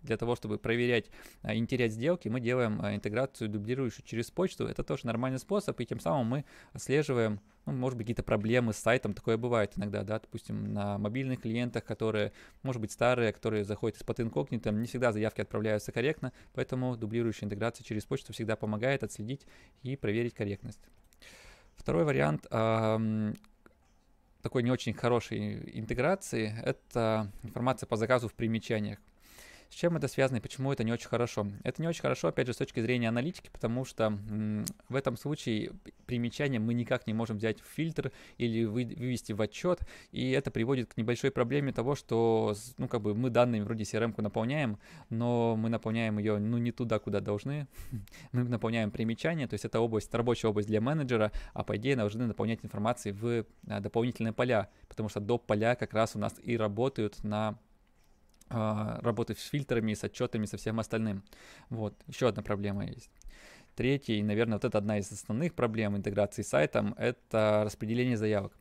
для 0.08 0.16
того, 0.16 0.34
чтобы 0.34 0.58
проверять 0.58 1.10
а, 1.42 1.54
и 1.54 1.60
не 1.60 1.66
терять 1.66 1.92
сделки, 1.92 2.28
мы 2.28 2.40
делаем 2.40 2.80
а, 2.82 2.94
интеграцию 2.94 3.48
дублирующую 3.48 4.04
через 4.04 4.30
почту. 4.30 4.66
Это 4.66 4.82
тоже 4.82 5.06
нормальный 5.06 5.38
способ, 5.38 5.78
и 5.80 5.86
тем 5.86 6.00
самым 6.00 6.26
мы 6.26 6.44
отслеживаем, 6.72 7.40
ну, 7.66 7.72
может 7.72 7.96
быть, 7.96 8.06
какие-то 8.06 8.22
проблемы 8.22 8.72
с 8.72 8.78
сайтом. 8.78 9.12
Такое 9.12 9.36
бывает 9.36 9.72
иногда, 9.76 10.02
да, 10.02 10.18
допустим, 10.18 10.72
на 10.72 10.98
мобильных 10.98 11.42
клиентах, 11.42 11.84
которые, 11.84 12.32
может 12.62 12.80
быть, 12.80 12.90
старые, 12.90 13.32
которые 13.32 13.64
заходят 13.64 13.98
из-под 13.98 14.20
инкогнито, 14.20 14.70
не 14.72 14.86
всегда 14.86 15.12
заявки 15.12 15.42
отправляются 15.42 15.92
корректно, 15.92 16.32
поэтому 16.54 16.96
дублирующая 16.96 17.46
интеграция 17.46 17.84
через 17.84 18.04
почту 18.04 18.32
всегда 18.32 18.56
помогает 18.56 19.02
отследить 19.04 19.46
и 19.82 19.96
проверить 19.96 20.34
корректность. 20.34 20.80
Второй 21.76 22.04
вариант 22.04 22.46
такой 24.42 24.62
не 24.62 24.70
очень 24.70 24.94
хорошей 24.94 25.78
интеграции– 25.78 26.54
это 26.64 27.30
информация 27.42 27.86
по 27.86 27.96
заказу 27.96 28.28
в 28.28 28.34
примечаниях. 28.34 28.98
С 29.70 29.74
чем 29.74 29.96
это 29.96 30.08
связано 30.08 30.38
и 30.38 30.40
почему 30.40 30.72
это 30.72 30.82
не 30.82 30.92
очень 30.92 31.08
хорошо? 31.08 31.46
Это 31.62 31.82
не 31.82 31.88
очень 31.88 32.00
хорошо, 32.00 32.28
опять 32.28 32.46
же, 32.46 32.54
с 32.54 32.56
точки 32.56 32.80
зрения 32.80 33.08
аналитики, 33.08 33.50
потому 33.52 33.84
что 33.84 34.18
в 34.88 34.96
этом 34.96 35.16
случае 35.16 35.72
примечания 36.06 36.58
мы 36.58 36.72
никак 36.72 37.06
не 37.06 37.12
можем 37.12 37.36
взять 37.36 37.60
в 37.60 37.66
фильтр 37.66 38.10
или 38.38 38.64
вы, 38.64 38.86
вывести 38.86 39.32
в 39.32 39.42
отчет, 39.42 39.80
и 40.10 40.30
это 40.30 40.50
приводит 40.50 40.94
к 40.94 40.96
небольшой 40.96 41.30
проблеме 41.30 41.72
того, 41.72 41.94
что, 41.94 42.54
ну, 42.78 42.88
как 42.88 43.02
бы 43.02 43.14
мы 43.14 43.28
данными 43.30 43.62
вроде 43.62 43.84
CRM-ку 43.84 44.22
наполняем, 44.22 44.78
но 45.10 45.54
мы 45.56 45.68
наполняем 45.68 46.18
ее, 46.18 46.38
ну, 46.38 46.56
не 46.58 46.72
туда, 46.72 46.98
куда 46.98 47.20
должны. 47.20 47.66
мы 48.32 48.44
наполняем 48.44 48.90
примечания, 48.90 49.46
то 49.46 49.54
есть 49.54 49.66
это 49.66 49.80
область, 49.80 50.12
рабочая 50.14 50.48
область 50.48 50.68
для 50.68 50.80
менеджера, 50.80 51.30
а 51.52 51.62
по 51.62 51.76
идее 51.76 51.94
должны 51.94 52.26
наполнять 52.26 52.64
информацией 52.64 53.12
в 53.12 53.44
а, 53.68 53.80
дополнительные 53.80 54.32
поля, 54.32 54.70
потому 54.88 55.08
что 55.08 55.20
доп. 55.20 55.46
поля 55.46 55.74
как 55.74 55.92
раз 55.92 56.16
у 56.16 56.18
нас 56.18 56.34
и 56.42 56.56
работают 56.56 57.22
на 57.22 57.58
работы 58.50 59.34
с 59.34 59.42
фильтрами, 59.42 59.94
с 59.94 60.04
отчетами, 60.04 60.46
со 60.46 60.56
всем 60.56 60.80
остальным. 60.80 61.22
Вот, 61.70 61.94
еще 62.06 62.28
одна 62.28 62.42
проблема 62.42 62.86
есть. 62.86 63.10
Третья, 63.74 64.14
и, 64.14 64.22
наверное, 64.22 64.54
вот 64.54 64.64
это 64.64 64.78
одна 64.78 64.98
из 64.98 65.10
основных 65.12 65.54
проблем 65.54 65.96
интеграции 65.96 66.42
с 66.42 66.48
сайтом, 66.48 66.94
это 66.98 67.62
распределение 67.64 68.16
заявок. 68.16 68.52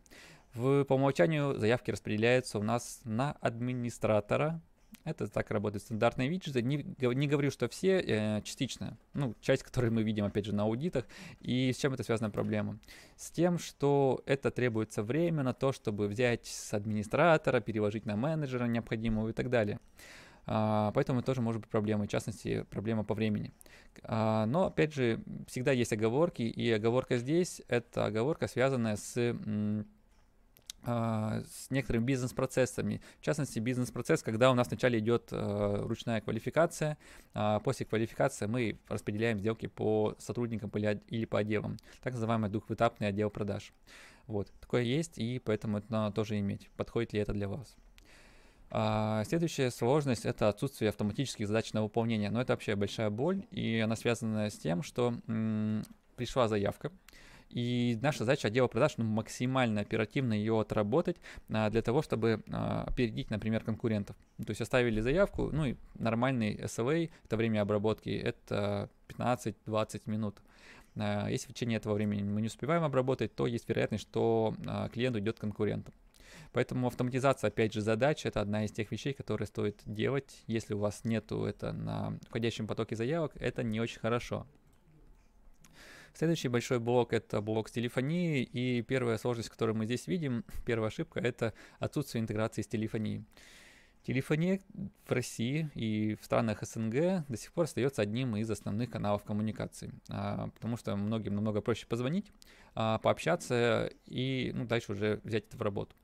В, 0.54 0.84
по 0.86 0.94
умолчанию 0.94 1.58
заявки 1.58 1.92
распределяются 1.92 2.60
у 2.60 2.64
нас 2.64 3.02
на 3.04 3.32
администратора, 3.42 4.62
это 5.08 5.28
так 5.28 5.50
работает 5.52 5.84
стандартные 5.84 6.28
виджеты. 6.28 6.62
Не, 6.62 6.84
не 7.00 7.28
говорю, 7.28 7.50
что 7.50 7.70
все, 7.70 8.00
э, 8.00 8.42
частично. 8.44 8.98
Ну, 9.14 9.36
часть, 9.40 9.64
которую 9.64 9.94
мы 9.94 10.04
видим, 10.04 10.26
опять 10.26 10.46
же, 10.46 10.54
на 10.54 10.64
аудитах. 10.64 11.06
И 11.40 11.72
с 11.72 11.78
чем 11.78 11.94
это 11.94 12.04
связана 12.04 12.30
проблема? 12.30 12.78
С 13.16 13.32
тем, 13.32 13.58
что 13.58 14.22
это 14.26 14.52
требуется 14.52 15.04
время 15.04 15.44
на 15.44 15.54
то, 15.54 15.72
чтобы 15.72 16.08
взять 16.08 16.46
с 16.46 16.74
администратора, 16.74 17.62
переложить 17.62 18.06
на 18.06 18.18
менеджера 18.18 18.66
необходимого 18.66 19.30
и 19.30 19.34
так 19.34 19.50
далее. 19.50 19.80
Uh, 20.46 20.94
поэтому 20.94 21.22
тоже 21.22 21.42
может 21.42 21.62
быть 21.62 21.70
проблема, 21.70 22.06
в 22.06 22.08
частности, 22.08 22.66
проблема 22.70 23.04
по 23.04 23.14
времени. 23.14 23.52
Uh, 24.04 24.46
но, 24.46 24.68
опять 24.68 24.94
же, 24.94 25.20
всегда 25.46 25.74
есть 25.74 25.92
оговорки, 25.92 26.42
и 26.42 26.72
оговорка 26.72 27.18
здесь– 27.18 27.62
это 27.68 28.06
оговорка, 28.06 28.48
связанная 28.48 28.96
с 28.96 29.18
а, 29.18 29.84
с 30.86 31.70
некоторыми 31.70 32.06
бизнес-процессами. 32.06 33.02
В 33.20 33.24
частности, 33.24 33.60
бизнес-процесс, 33.60 34.24
когда 34.24 34.52
у 34.52 34.54
нас 34.54 34.68
вначале 34.68 35.00
идет 35.00 35.30
э, 35.32 35.86
ручная 35.86 36.22
квалификация, 36.22 36.98
а 37.34 37.60
после 37.60 37.86
квалификации 37.86 38.46
мы 38.46 38.80
распределяем 38.88 39.40
сделки 39.40 39.68
по 39.68 40.16
сотрудникам 40.20 40.70
или 40.70 41.26
по 41.26 41.40
отделам, 41.40 41.78
так 42.02 42.14
называемый 42.14 42.50
двухэтапный 42.50 43.08
отдел 43.08 43.30
продаж. 43.30 43.74
Вот, 44.28 44.52
такое 44.60 44.84
есть, 44.84 45.18
и 45.18 45.40
поэтому 45.40 45.80
это 45.80 45.92
надо 45.92 46.16
тоже 46.16 46.40
иметь. 46.40 46.70
Подходит 46.78 47.14
ли 47.14 47.20
это 47.20 47.34
для 47.34 47.48
вас? 47.48 47.76
А, 48.70 49.24
следующая 49.26 49.72
сложность– 49.72 50.26
это 50.26 50.50
отсутствие 50.50 50.90
автоматических 50.90 51.48
задач 51.48 51.72
на 51.74 51.82
выполнение. 51.82 52.30
Но 52.30 52.42
это 52.42 52.54
вообще 52.54 52.76
большая 52.76 53.10
боль, 53.10 53.46
и 53.52 53.80
она 53.80 53.96
связана 53.96 54.50
с 54.50 54.58
тем, 54.58 54.84
что 54.84 55.14
м- 55.28 55.84
пришла 56.18 56.48
заявка, 56.48 56.92
и 57.50 57.98
наша 58.02 58.20
задача 58.20 58.50
отдела 58.50 58.68
продаж 58.68 58.96
ну, 58.98 59.06
максимально 59.06 59.82
оперативно 59.82 60.34
ее 60.34 60.60
отработать 60.60 61.18
а, 61.50 61.70
для 61.70 61.82
того, 61.82 62.02
чтобы 62.02 62.44
а, 62.52 62.84
опередить, 62.84 63.30
например, 63.30 63.64
конкурентов. 63.64 64.16
То 64.38 64.50
есть 64.50 64.62
оставили 64.62 65.00
заявку, 65.02 65.50
ну 65.52 65.66
и 65.66 65.76
нормальный 65.96 66.56
SLA, 66.56 67.10
это 67.24 67.38
время 67.38 67.62
обработки, 67.62 68.10
это 68.10 68.90
15-20 69.10 70.02
минут. 70.06 70.42
А, 70.98 71.28
если 71.30 71.48
в 71.48 71.54
течение 71.54 71.78
этого 71.78 71.94
времени 71.94 72.24
мы 72.24 72.42
не 72.42 72.48
успеваем 72.48 72.84
обработать, 72.84 73.34
то 73.36 73.48
есть 73.48 73.68
вероятность, 73.70 74.04
что 74.04 74.56
а, 74.66 74.90
клиент 74.90 75.16
уйдет 75.16 75.40
конкурентам. 75.40 75.94
Поэтому 76.52 76.88
автоматизация, 76.88 77.50
опять 77.50 77.74
же, 77.74 77.82
задач– 77.82 78.26
это 78.26 78.42
одна 78.42 78.66
из 78.66 78.72
тех 78.72 78.92
вещей, 78.92 79.14
которые 79.14 79.48
стоит 79.48 79.82
делать. 79.86 80.44
Если 80.48 80.74
у 80.74 80.80
вас 80.80 81.04
нету 81.04 81.46
это 81.46 81.74
на 81.74 82.18
входящем 82.30 82.68
потоке 82.68 82.96
заявок, 82.96 83.34
это 83.36 83.64
не 83.64 83.80
очень 83.80 84.00
хорошо. 84.00 84.48
Следующий 86.18 86.48
большой 86.48 86.80
блок— 86.80 87.10
это 87.14 87.42
блок 87.42 87.70
с 87.70 87.72
телефонией, 87.72 88.42
и 88.42 88.82
первая 88.82 89.20
сложность, 89.20 89.50
которую 89.50 89.76
мы 89.76 89.86
здесь 89.86 90.08
видим, 90.08 90.44
первая 90.66 90.88
ошибка— 90.88 91.20
это 91.22 91.54
отсутствие 91.78 92.24
интеграции 92.24 92.64
с 92.64 92.68
телефонией. 92.68 93.24
Телефония 94.02 94.60
в 95.06 95.12
России 95.12 95.70
и 95.76 96.18
в 96.20 96.26
странах 96.26 96.64
СНГ 96.64 97.28
до 97.28 97.38
сих 97.38 97.54
пор 97.54 97.66
остается 97.66 98.02
одним 98.02 98.36
из 98.36 98.50
основных 98.50 98.90
каналов 98.90 99.26
коммуникации, 99.26 99.94
а, 100.10 100.50
потому 100.56 100.76
что 100.76 100.96
многим 100.96 101.36
намного 101.36 101.62
проще 101.62 101.86
позвонить, 101.86 102.32
а, 102.74 102.98
пообщаться 102.98 103.92
и 104.08 104.52
ну, 104.56 104.66
дальше 104.66 104.94
уже 104.94 105.22
взять 105.24 105.46
это 105.50 105.58
в 105.58 105.62
работу. 105.62 105.96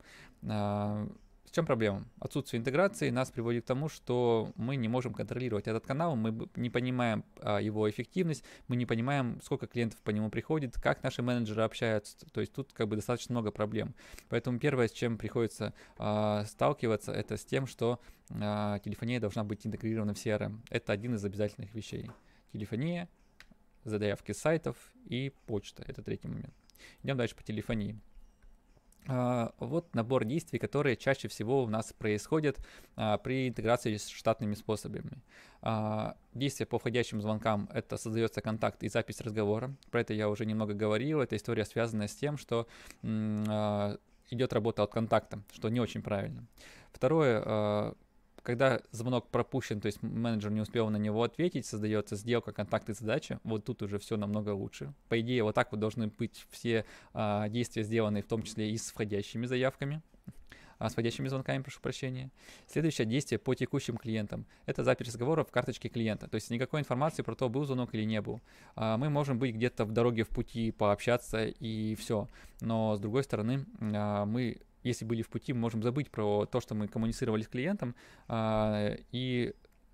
С 1.54 1.56
чем 1.56 1.68
проблема? 1.68 2.04
Отсутствие 2.20 2.60
интеграции 2.60 3.12
нас 3.12 3.30
приводит 3.30 3.66
к 3.66 3.68
тому, 3.68 3.88
что 3.88 4.52
мы 4.56 4.76
не 4.76 4.88
можем 4.88 5.14
контролировать 5.14 5.68
этот 5.68 5.86
канал, 5.86 6.16
мы 6.16 6.50
не 6.56 6.72
понимаем 6.72 7.24
а, 7.42 7.60
его 7.60 7.88
эффективность, 7.88 8.44
мы 8.68 8.76
не 8.76 8.88
понимаем, 8.88 9.40
сколько 9.44 9.68
клиентов 9.68 10.02
по 10.02 10.10
нему 10.10 10.32
приходит, 10.32 10.74
как 10.82 11.04
наши 11.04 11.22
менеджеры 11.22 11.62
общаются. 11.62 12.18
То 12.32 12.42
есть 12.42 12.54
тут 12.54 12.74
как 12.74 12.88
бы 12.88 12.96
достаточно 12.96 13.34
много 13.34 13.52
проблем. 13.52 13.94
Поэтому 14.30 14.58
первое, 14.58 14.88
с 14.88 14.92
чем 14.94 15.20
приходится 15.20 15.76
а, 16.00 16.44
сталкиваться, 16.46 17.12
это 17.12 17.38
с 17.38 17.46
тем, 17.46 17.68
что 17.68 18.00
а, 18.32 18.80
телефония 18.80 19.20
должна 19.20 19.44
быть 19.44 19.64
интегрирована 19.68 20.16
в 20.16 20.18
CRM. 20.18 20.58
Это 20.72 20.92
один 20.92 21.14
из 21.14 21.24
обязательных 21.24 21.76
вещей. 21.76 22.10
Телефония, 22.52 23.08
заявки 23.84 24.32
сайтов 24.32 24.76
и 25.06 25.32
почта. 25.46 25.84
Это 25.86 26.02
третий 26.02 26.30
момент. 26.30 26.56
Идем 27.04 27.16
дальше 27.16 27.36
по 27.36 27.44
телефонии. 27.44 28.00
А, 29.08 29.54
вот 29.60 29.94
набор 29.94 30.24
действий, 30.26 30.60
которые 30.60 30.96
чаще 30.96 31.28
всего 31.28 31.64
у 31.64 31.68
нас 31.68 31.94
происходят 31.94 32.58
а, 32.96 33.18
при 33.18 33.50
интеграции 33.50 33.98
с 33.98 34.08
штатными 34.08 34.56
способами. 34.56 35.12
А, 35.62 36.16
действие 36.34 36.68
по 36.68 36.80
входящим 36.80 37.22
звонкам— 37.22 37.70
это 37.74 37.98
создается 37.98 38.42
контакт 38.42 38.84
и 38.84 38.90
запись 38.90 39.22
разговора. 39.22 39.74
Про 39.92 40.02
это 40.02 40.14
я 40.14 40.30
уже 40.30 40.46
немного 40.46 40.74
говорил. 40.74 41.22
Эта 41.22 41.36
история 41.36 41.66
связана 41.66 42.08
с 42.08 42.16
тем, 42.16 42.38
что 42.38 42.68
идет 44.30 44.54
работа 44.54 44.84
от 44.84 44.92
контакта, 44.92 45.40
что 45.54 45.70
не 45.70 45.80
очень 45.80 46.02
правильно. 46.02 46.46
Второе, 46.92 47.94
когда 48.44 48.82
звонок 48.92 49.30
пропущен, 49.30 49.80
то 49.80 49.88
есть 49.88 50.04
менеджер 50.04 50.52
не 50.52 50.62
успел 50.62 50.90
на 50.90 50.98
него 50.98 51.24
ответить, 51.24 51.66
создается 51.66 52.16
сделка, 52.16 52.52
контакты, 52.52 52.94
задачи, 52.94 53.40
вот 53.44 53.66
тут 53.66 53.82
уже 53.82 53.98
все 54.00 54.18
намного 54.18 54.50
лучше. 54.50 54.94
По 55.10 55.20
идее, 55.20 55.44
вот 55.44 55.56
так 55.56 55.72
вот 55.72 55.80
должны 55.80 56.08
быть 56.08 56.46
все 56.52 56.86
а, 57.14 57.48
действия 57.50 57.84
сделаны, 57.84 58.22
в 58.22 58.28
том 58.28 58.44
числе 58.44 58.72
и 58.72 58.78
с 58.78 58.92
входящими 58.92 59.46
заявками 59.46 60.02
а, 60.84 60.90
с 60.90 60.94
входящими 60.94 61.30
звонками, 61.30 61.62
прошу 61.62 61.80
прощения. 61.80 62.30
Следующее 62.68 63.08
действие 63.08 63.40
по 63.40 63.56
текущим 63.56 63.96
клиентам. 63.96 64.46
Это 64.66 64.84
запись 64.84 65.08
разговора 65.08 65.46
в 65.46 65.52
карточке 65.52 65.88
клиента. 65.88 66.28
То 66.28 66.36
есть 66.36 66.50
никакой 66.50 66.82
информации 66.82 67.22
про 67.22 67.36
то, 67.36 67.48
был 67.48 67.64
звонок 67.64 67.96
или 67.96 68.04
не 68.04 68.22
был. 68.22 68.42
А, 68.76 68.98
мы 68.98 69.10
можем 69.10 69.40
быть 69.40 69.56
где-то 69.56 69.86
в 69.86 69.94
дороге 69.94 70.24
в 70.24 70.30
пути, 70.30 70.72
пообщаться 70.72 71.46
и 71.46 71.96
все. 71.96 72.28
Но 72.60 72.98
с 72.98 73.00
другой 73.00 73.24
стороны, 73.24 73.66
а, 73.80 74.26
мы 74.26 74.58
если 74.84 75.06
были 75.06 75.22
в 75.22 75.30
пути, 75.30 75.54
мы 75.54 75.60
можем 75.60 75.82
забыть 75.82 76.12
про 76.12 76.46
то, 76.46 76.60
что 76.60 76.76
мы 76.76 76.88
коммуницировали 76.88 77.42
с 77.42 77.48
клиентом, 77.48 77.96
а, 78.28 78.96
и 79.12 79.54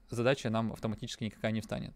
задача 0.10 0.50
нам 0.50 0.74
автоматически 0.74 1.26
никакая 1.26 1.52
не 1.52 1.62
встанет. 1.62 1.94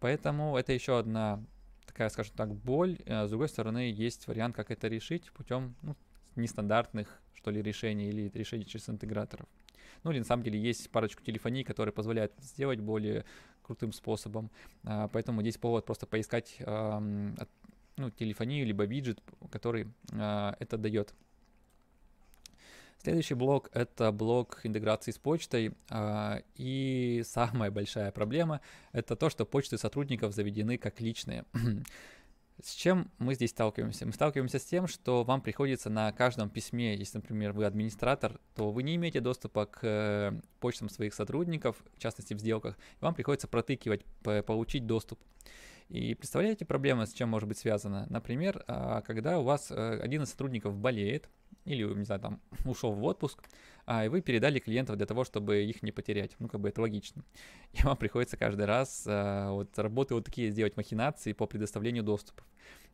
Поэтому 0.00 0.56
это 0.56 0.72
еще 0.72 0.98
одна 0.98 1.42
такая, 1.86 2.08
скажем 2.08 2.34
так, 2.36 2.54
боль. 2.54 2.98
А, 3.06 3.26
с 3.26 3.30
другой 3.30 3.48
стороны, 3.48 3.92
есть 3.92 4.26
вариант, 4.26 4.56
как 4.56 4.70
это 4.70 4.88
решить 4.88 5.30
путем 5.32 5.74
ну, 5.82 5.96
нестандартных, 6.36 7.20
что 7.34 7.50
ли, 7.50 7.62
решений 7.62 8.08
или 8.08 8.30
решений 8.34 8.66
через 8.66 8.88
интеграторов. 8.88 9.48
Ну 10.02 10.10
или 10.10 10.18
на 10.18 10.24
самом 10.24 10.42
деле 10.42 10.60
есть 10.60 10.90
парочку 10.90 11.22
телефоний, 11.22 11.62
которые 11.62 11.92
позволяют 11.92 12.32
это 12.36 12.44
сделать 12.44 12.80
более 12.80 13.24
крутым 13.62 13.92
способом. 13.92 14.50
А, 14.82 15.06
поэтому 15.08 15.42
здесь 15.42 15.58
повод 15.58 15.86
просто 15.86 16.06
поискать 16.06 16.56
ну, 17.98 18.10
телефонию 18.10 18.66
либо 18.66 18.84
виджет, 18.84 19.20
который 19.50 19.86
это 20.10 20.78
дает. 20.78 21.14
Следующий 23.02 23.34
блок— 23.34 23.68
это 23.72 24.12
блок 24.12 24.60
интеграции 24.62 25.10
с 25.10 25.18
почтой. 25.18 25.72
А, 25.90 26.40
и 26.54 27.24
самая 27.26 27.72
большая 27.72 28.12
проблема— 28.12 28.60
это 28.92 29.16
то, 29.16 29.28
что 29.28 29.44
почты 29.44 29.76
сотрудников 29.76 30.32
заведены 30.32 30.78
как 30.78 31.00
личные. 31.00 31.44
С 32.62 32.74
чем 32.74 33.10
мы 33.18 33.34
здесь 33.34 33.50
сталкиваемся? 33.50 34.06
Мы 34.06 34.12
сталкиваемся 34.12 34.60
с 34.60 34.64
тем, 34.64 34.86
что 34.86 35.24
вам 35.24 35.40
приходится 35.40 35.90
на 35.90 36.12
каждом 36.12 36.48
письме, 36.48 36.94
если, 36.94 37.18
например, 37.18 37.52
вы 37.52 37.64
администратор, 37.64 38.38
то 38.54 38.70
вы 38.70 38.84
не 38.84 38.94
имеете 38.94 39.18
доступа 39.18 39.66
к 39.66 39.80
э, 39.82 40.40
почтам 40.60 40.88
своих 40.88 41.12
сотрудников, 41.12 41.82
в 41.96 41.98
частности 41.98 42.34
в 42.34 42.38
сделках, 42.38 42.78
вам 43.00 43.14
приходится 43.14 43.48
протыкивать, 43.48 44.04
получить 44.46 44.86
доступ. 44.86 45.18
И 45.88 46.14
представляете 46.14 46.64
проблема, 46.64 47.06
с 47.06 47.12
чем 47.12 47.28
может 47.28 47.48
быть 47.48 47.58
связана? 47.58 48.06
Например, 48.08 48.64
а, 48.66 49.02
когда 49.02 49.38
у 49.38 49.42
вас 49.42 49.70
э, 49.70 50.00
один 50.00 50.22
из 50.22 50.30
сотрудников 50.30 50.76
болеет, 50.76 51.28
или, 51.64 51.84
не 51.84 52.04
знаю, 52.04 52.20
там, 52.20 52.40
ушел 52.64 52.92
в 52.92 53.04
отпуск, 53.04 53.42
а, 53.84 54.04
и 54.04 54.08
вы 54.08 54.20
передали 54.20 54.58
клиентов 54.58 54.96
для 54.96 55.06
того, 55.06 55.24
чтобы 55.24 55.64
их 55.64 55.82
не 55.82 55.92
потерять. 55.92 56.32
Ну, 56.38 56.48
как 56.48 56.60
бы 56.60 56.68
это 56.68 56.80
логично. 56.80 57.24
И 57.72 57.82
вам 57.82 57.96
приходится 57.96 58.36
каждый 58.36 58.66
раз 58.66 59.04
а, 59.06 59.52
вот 59.52 59.76
работы 59.78 60.14
вот 60.14 60.24
такие 60.24 60.50
сделать 60.50 60.76
махинации 60.76 61.32
по 61.32 61.46
предоставлению 61.46 62.02
доступов. 62.02 62.44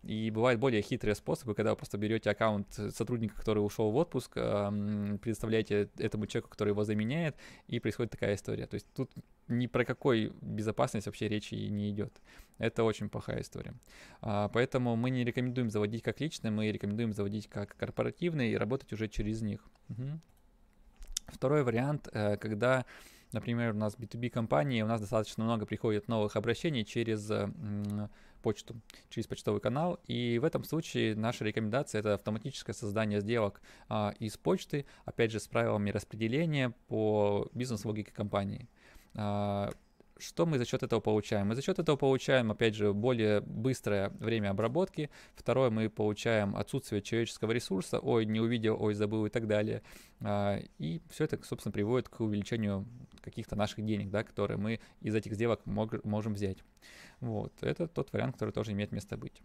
И 0.04 0.30
бывают 0.30 0.60
более 0.60 0.80
хитрые 0.80 1.16
способы, 1.16 1.54
когда 1.54 1.72
вы 1.72 1.76
просто 1.76 1.98
берете 1.98 2.30
аккаунт 2.30 2.72
сотрудника, 2.72 3.34
который 3.34 3.58
ушел 3.58 3.90
в 3.90 3.96
отпуск, 3.96 4.32
предоставляете 4.32 5.90
этому 5.98 6.26
человеку, 6.26 6.50
который 6.50 6.70
его 6.70 6.84
заменяет, 6.84 7.34
и 7.66 7.80
происходит 7.80 8.12
такая 8.12 8.36
история. 8.36 8.66
То 8.66 8.74
есть 8.74 8.86
тут 8.94 9.10
ни 9.48 9.66
про 9.66 9.84
какой 9.84 10.32
безопасность 10.40 11.06
вообще 11.06 11.28
речи 11.28 11.54
не 11.54 11.90
идет. 11.90 12.12
Это 12.58 12.84
очень 12.84 13.08
плохая 13.08 13.40
история. 13.40 13.74
А, 14.20 14.48
поэтому 14.48 14.94
мы 14.96 15.10
не 15.10 15.24
рекомендуем 15.24 15.70
заводить 15.70 16.02
как 16.02 16.20
личные, 16.20 16.50
мы 16.50 16.70
рекомендуем 16.70 17.12
заводить 17.12 17.48
как 17.48 17.76
корпоративные 17.76 18.52
и 18.52 18.56
работать 18.56 18.92
уже 18.92 19.08
через 19.08 19.42
них. 19.42 19.64
Угу. 19.88 20.20
Второй 21.28 21.62
вариант, 21.62 22.08
э, 22.12 22.36
когда 22.36 22.84
например, 23.32 23.74
у 23.74 23.76
нас 23.76 23.94
B2B 23.94 24.30
компании, 24.30 24.80
у 24.80 24.86
нас 24.86 25.02
достаточно 25.02 25.44
много 25.44 25.66
приходит 25.66 26.08
новых 26.08 26.36
обращений 26.36 26.82
через 26.82 27.30
почту, 28.42 28.76
через 29.10 29.26
почтовый 29.26 29.60
канал. 29.60 29.98
И 30.06 30.38
в 30.38 30.44
этом 30.44 30.64
случае 30.64 31.14
наша 31.14 31.44
рекомендация 31.44 32.00
это 32.00 32.14
автоматическое 32.14 32.74
создание 32.74 33.20
сделок 33.20 33.60
а, 33.88 34.14
из 34.18 34.36
почты, 34.36 34.86
опять 35.04 35.30
же, 35.30 35.40
с 35.40 35.48
правилами 35.48 35.90
распределения 35.90 36.72
по 36.86 37.48
бизнес-логике 37.52 38.12
компании. 38.12 38.68
А, 39.14 39.70
что 40.18 40.46
мы 40.46 40.58
за 40.58 40.64
счет 40.64 40.82
этого 40.82 41.00
получаем? 41.00 41.48
Мы 41.48 41.54
за 41.54 41.62
счет 41.62 41.78
этого 41.78 41.96
получаем, 41.96 42.50
опять 42.50 42.74
же, 42.74 42.92
более 42.92 43.40
быстрое 43.40 44.10
время 44.18 44.50
обработки. 44.50 45.10
Второе, 45.34 45.70
мы 45.70 45.88
получаем 45.88 46.56
отсутствие 46.56 47.02
человеческого 47.02 47.52
ресурса. 47.52 47.98
Ой, 47.98 48.26
не 48.26 48.40
увидел, 48.40 48.76
ой, 48.80 48.94
забыл 48.94 49.26
и 49.26 49.30
так 49.30 49.46
далее. 49.46 49.82
А, 50.20 50.58
и 50.78 51.00
все 51.10 51.24
это, 51.24 51.38
собственно, 51.44 51.72
приводит 51.72 52.08
к 52.08 52.20
увеличению 52.20 52.86
каких-то 53.20 53.56
наших 53.56 53.84
денег, 53.84 54.10
да, 54.10 54.24
которые 54.24 54.56
мы 54.58 54.80
из 55.00 55.14
этих 55.14 55.34
сделок 55.34 55.64
мог, 55.66 56.04
можем 56.04 56.34
взять. 56.34 56.58
Вот, 57.20 57.52
это 57.60 57.86
тот 57.86 58.12
вариант, 58.12 58.34
который 58.34 58.50
тоже 58.50 58.72
имеет 58.72 58.92
место 58.92 59.16
быть. 59.16 59.42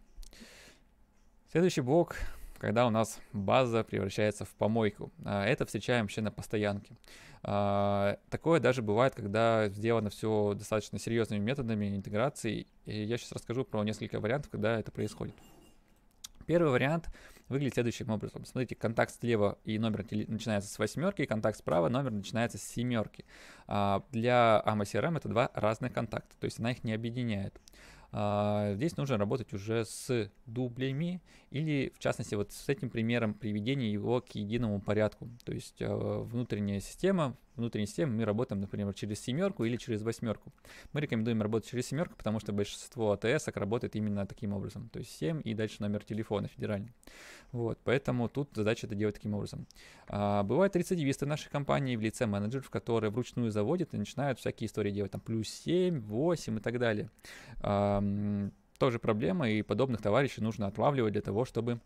Следующий 1.51 1.81
блок 1.81 2.15
когда 2.63 2.88
у 2.88 2.89
нас 2.89 3.19
база 3.34 3.84
превращается 3.84 4.45
в 4.45 4.56
помойку. 4.56 5.12
А, 5.26 5.45
это 5.45 5.65
встречаем 5.65 6.06
вообще 6.06 6.21
на 6.21 6.32
постоянке. 6.32 6.95
А, 7.43 8.17
такое 8.30 8.62
даже 8.62 8.82
бывает, 8.82 9.13
когда 9.13 9.67
сделано 9.67 10.10
все 10.10 10.54
достаточно 10.56 10.97
серьезными 10.97 11.43
методами 11.43 11.93
интеграции. 11.93 12.67
И 12.86 13.04
я 13.04 13.17
сейчас 13.17 13.34
расскажу 13.34 13.65
про 13.65 13.84
несколько 13.84 14.21
вариантов, 14.21 14.49
когда 14.49 14.80
это 14.80 14.93
происходит. 14.93 15.36
Первый 16.45 16.71
вариант 16.71 17.10
выглядит 17.49 17.73
следующим 17.73 18.10
образом. 18.10 18.45
Смотрите, 18.45 18.76
контакт 18.76 19.13
слева 19.13 19.60
и 19.65 19.78
номер 19.78 20.06
начинается 20.10 20.69
с 20.69 20.80
восьмерки, 20.80 21.26
контакт 21.26 21.58
справа, 21.58 21.89
номер 21.89 22.12
начинается 22.12 22.58
с 22.58 22.63
семерки. 22.63 23.26
А, 23.67 24.06
для 24.12 24.63
AMA 24.65 24.84
CRM 24.84 25.17
это 25.17 25.28
два 25.28 25.52
разных 25.54 25.91
контакта, 25.91 26.38
то 26.39 26.45
есть 26.45 26.60
она 26.60 26.71
их 26.71 26.86
не 26.86 26.93
объединяет. 26.93 27.60
А, 28.15 28.76
здесь 28.76 28.95
нужно 28.95 29.17
работать 29.17 29.54
уже 29.54 29.86
с 29.86 30.30
дублями 30.45 31.19
или, 31.49 31.91
в 31.95 31.99
частности, 31.99 32.36
вот 32.36 32.52
с 32.52 32.69
этим 32.69 32.91
примером 32.91 33.34
приведения 33.34 33.91
его 33.91 34.21
к 34.21 34.36
единому 34.36 34.80
порядку. 34.80 35.28
То 35.43 35.52
есть 35.52 35.82
а, 35.82 36.21
внутренняя 36.21 36.80
система, 36.80 37.36
внутренней 37.55 37.85
системы 37.85 38.13
мы 38.13 38.25
работаем, 38.25 38.61
например, 38.61 38.93
через 38.93 39.19
семерку 39.19 39.63
или 39.65 39.77
через 39.77 40.01
восьмерку. 40.01 40.51
Мы 40.91 41.01
рекомендуем 41.01 41.41
работать 41.41 41.69
через 41.69 41.87
семерку, 41.87 42.15
потому 42.15 42.39
что 42.39 42.53
большинство 42.53 43.11
АТС 43.11 43.47
работает 43.47 43.95
именно 43.95 44.25
таким 44.25 44.53
образом. 44.53 44.89
То 44.89 44.99
есть 44.99 45.11
7 45.17 45.41
и 45.43 45.53
дальше 45.53 45.77
номер 45.79 46.03
телефона 46.03 46.47
федеральный. 46.47 46.93
Вот, 47.51 47.79
поэтому 47.83 48.29
тут 48.29 48.49
задача 48.53 48.87
это 48.87 48.95
делать 48.95 49.15
таким 49.15 49.33
образом. 49.33 49.67
А, 50.07 50.43
бывают 50.43 50.75
рецидивисты 50.75 51.25
нашей 51.25 51.49
компании 51.49 51.95
в 51.95 52.01
лице 52.01 52.25
менеджеров, 52.25 52.69
которые 52.69 53.11
вручную 53.11 53.51
заводят 53.51 53.93
и 53.93 53.97
начинают 53.97 54.39
всякие 54.39 54.67
истории 54.67 54.91
делать, 54.91 55.11
там 55.11 55.21
плюс 55.21 55.49
7, 55.49 55.99
8 56.01 56.57
и 56.57 56.61
так 56.61 56.79
далее. 56.79 57.09
А, 57.61 58.03
тоже 58.79 58.99
проблема, 58.99 59.49
и 59.49 59.61
подобных 59.61 60.01
товарищей 60.01 60.41
нужно 60.41 60.67
отлавливать 60.67 61.13
для 61.13 61.21
того, 61.21 61.45
чтобы 61.45 61.79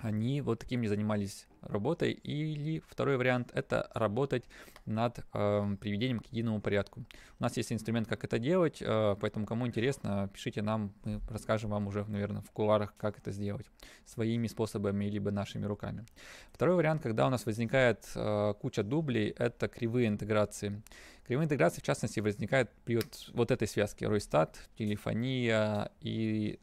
они 0.00 0.40
вот 0.40 0.60
таким 0.60 0.80
не 0.80 0.88
занимались 0.88 1.46
работой. 1.62 2.12
Или 2.12 2.82
второй 2.88 3.16
вариант— 3.16 3.50
это 3.54 3.90
работать 3.94 4.44
над 4.84 5.18
э, 5.32 5.76
приведением 5.80 6.20
к 6.20 6.26
единому 6.26 6.60
порядку. 6.60 7.04
У 7.38 7.42
нас 7.42 7.56
есть 7.56 7.72
инструмент, 7.72 8.08
как 8.08 8.24
это 8.24 8.38
делать, 8.38 8.78
э, 8.80 9.16
поэтому 9.20 9.46
кому 9.46 9.66
интересно, 9.66 10.28
пишите 10.32 10.62
нам, 10.62 10.92
мы 11.04 11.20
расскажем 11.28 11.70
вам 11.70 11.86
уже, 11.86 12.04
наверное, 12.04 12.42
в 12.42 12.50
куларах, 12.50 12.94
как 12.96 13.18
это 13.18 13.30
сделать 13.30 13.66
своими 14.04 14.48
способами, 14.48 15.04
либо 15.04 15.30
нашими 15.30 15.66
руками. 15.66 16.04
Второй 16.52 16.76
вариант, 16.76 17.02
когда 17.02 17.26
у 17.26 17.30
нас 17.30 17.46
возникает 17.46 18.04
э, 18.14 18.54
куча 18.60 18.82
дублей, 18.82 19.30
это 19.38 19.68
кривые 19.68 20.08
интеграции. 20.08 20.82
Кривые 21.26 21.44
интеграции, 21.44 21.80
в 21.80 21.84
частности, 21.84 22.18
возникают 22.18 22.70
при 22.84 22.96
вот, 22.96 23.30
вот 23.32 23.50
этой 23.52 23.68
связке 23.68 24.08
Ройстат, 24.08 24.58
телефония 24.76 25.92
и 26.00 26.58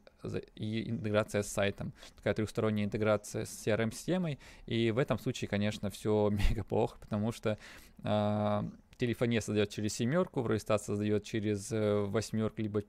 и 0.54 0.90
интеграция 0.90 1.42
с 1.42 1.48
сайтом, 1.48 1.92
такая 2.16 2.34
трехсторонняя 2.34 2.86
интеграция 2.86 3.44
с 3.44 3.66
CRM-системой, 3.66 4.38
и 4.66 4.90
в 4.90 4.98
этом 4.98 5.18
случае, 5.18 5.48
конечно, 5.48 5.90
все 5.90 6.28
мега 6.50 6.64
плохо, 6.64 6.98
потому 7.00 7.32
что 7.32 7.58
э, 8.02 8.62
телефония 9.00 9.40
создает 9.40 9.70
через 9.70 9.94
семерку, 9.94 10.42
Вройстат 10.42 10.82
создает 10.82 11.24
через 11.24 11.70
восьмерку, 11.70 12.62
либо... 12.62 12.82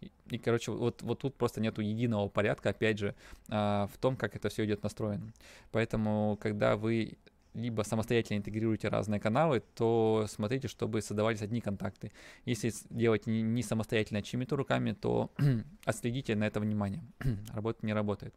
И, 0.00 0.10
и, 0.30 0.38
короче, 0.38 0.72
вот, 0.72 1.02
вот 1.02 1.20
тут 1.20 1.36
просто 1.36 1.60
нету 1.60 1.82
единого 1.82 2.28
порядка, 2.28 2.70
опять 2.70 2.98
же, 2.98 3.14
э, 3.48 3.52
в 3.52 3.98
том, 4.00 4.16
как 4.16 4.34
это 4.34 4.48
все 4.48 4.64
идет 4.64 4.82
настроено. 4.82 5.32
Поэтому, 5.70 6.38
когда 6.40 6.76
вы 6.76 7.18
либо 7.58 7.82
самостоятельно 7.82 8.38
интегрируете 8.38 8.88
разные 8.88 9.20
каналы, 9.20 9.62
то 9.74 10.26
смотрите, 10.28 10.68
чтобы 10.68 11.02
создавались 11.02 11.42
одни 11.42 11.60
контакты. 11.60 12.12
Если 12.44 12.72
делать 12.90 13.26
не, 13.26 13.62
самостоятельно, 13.62 14.22
чьими-то 14.22 14.56
руками, 14.56 14.92
то 14.92 15.30
отследите 15.84 16.36
на 16.36 16.44
это 16.44 16.60
внимание. 16.60 17.02
Работа 17.52 17.84
не 17.84 17.92
работает. 17.92 18.34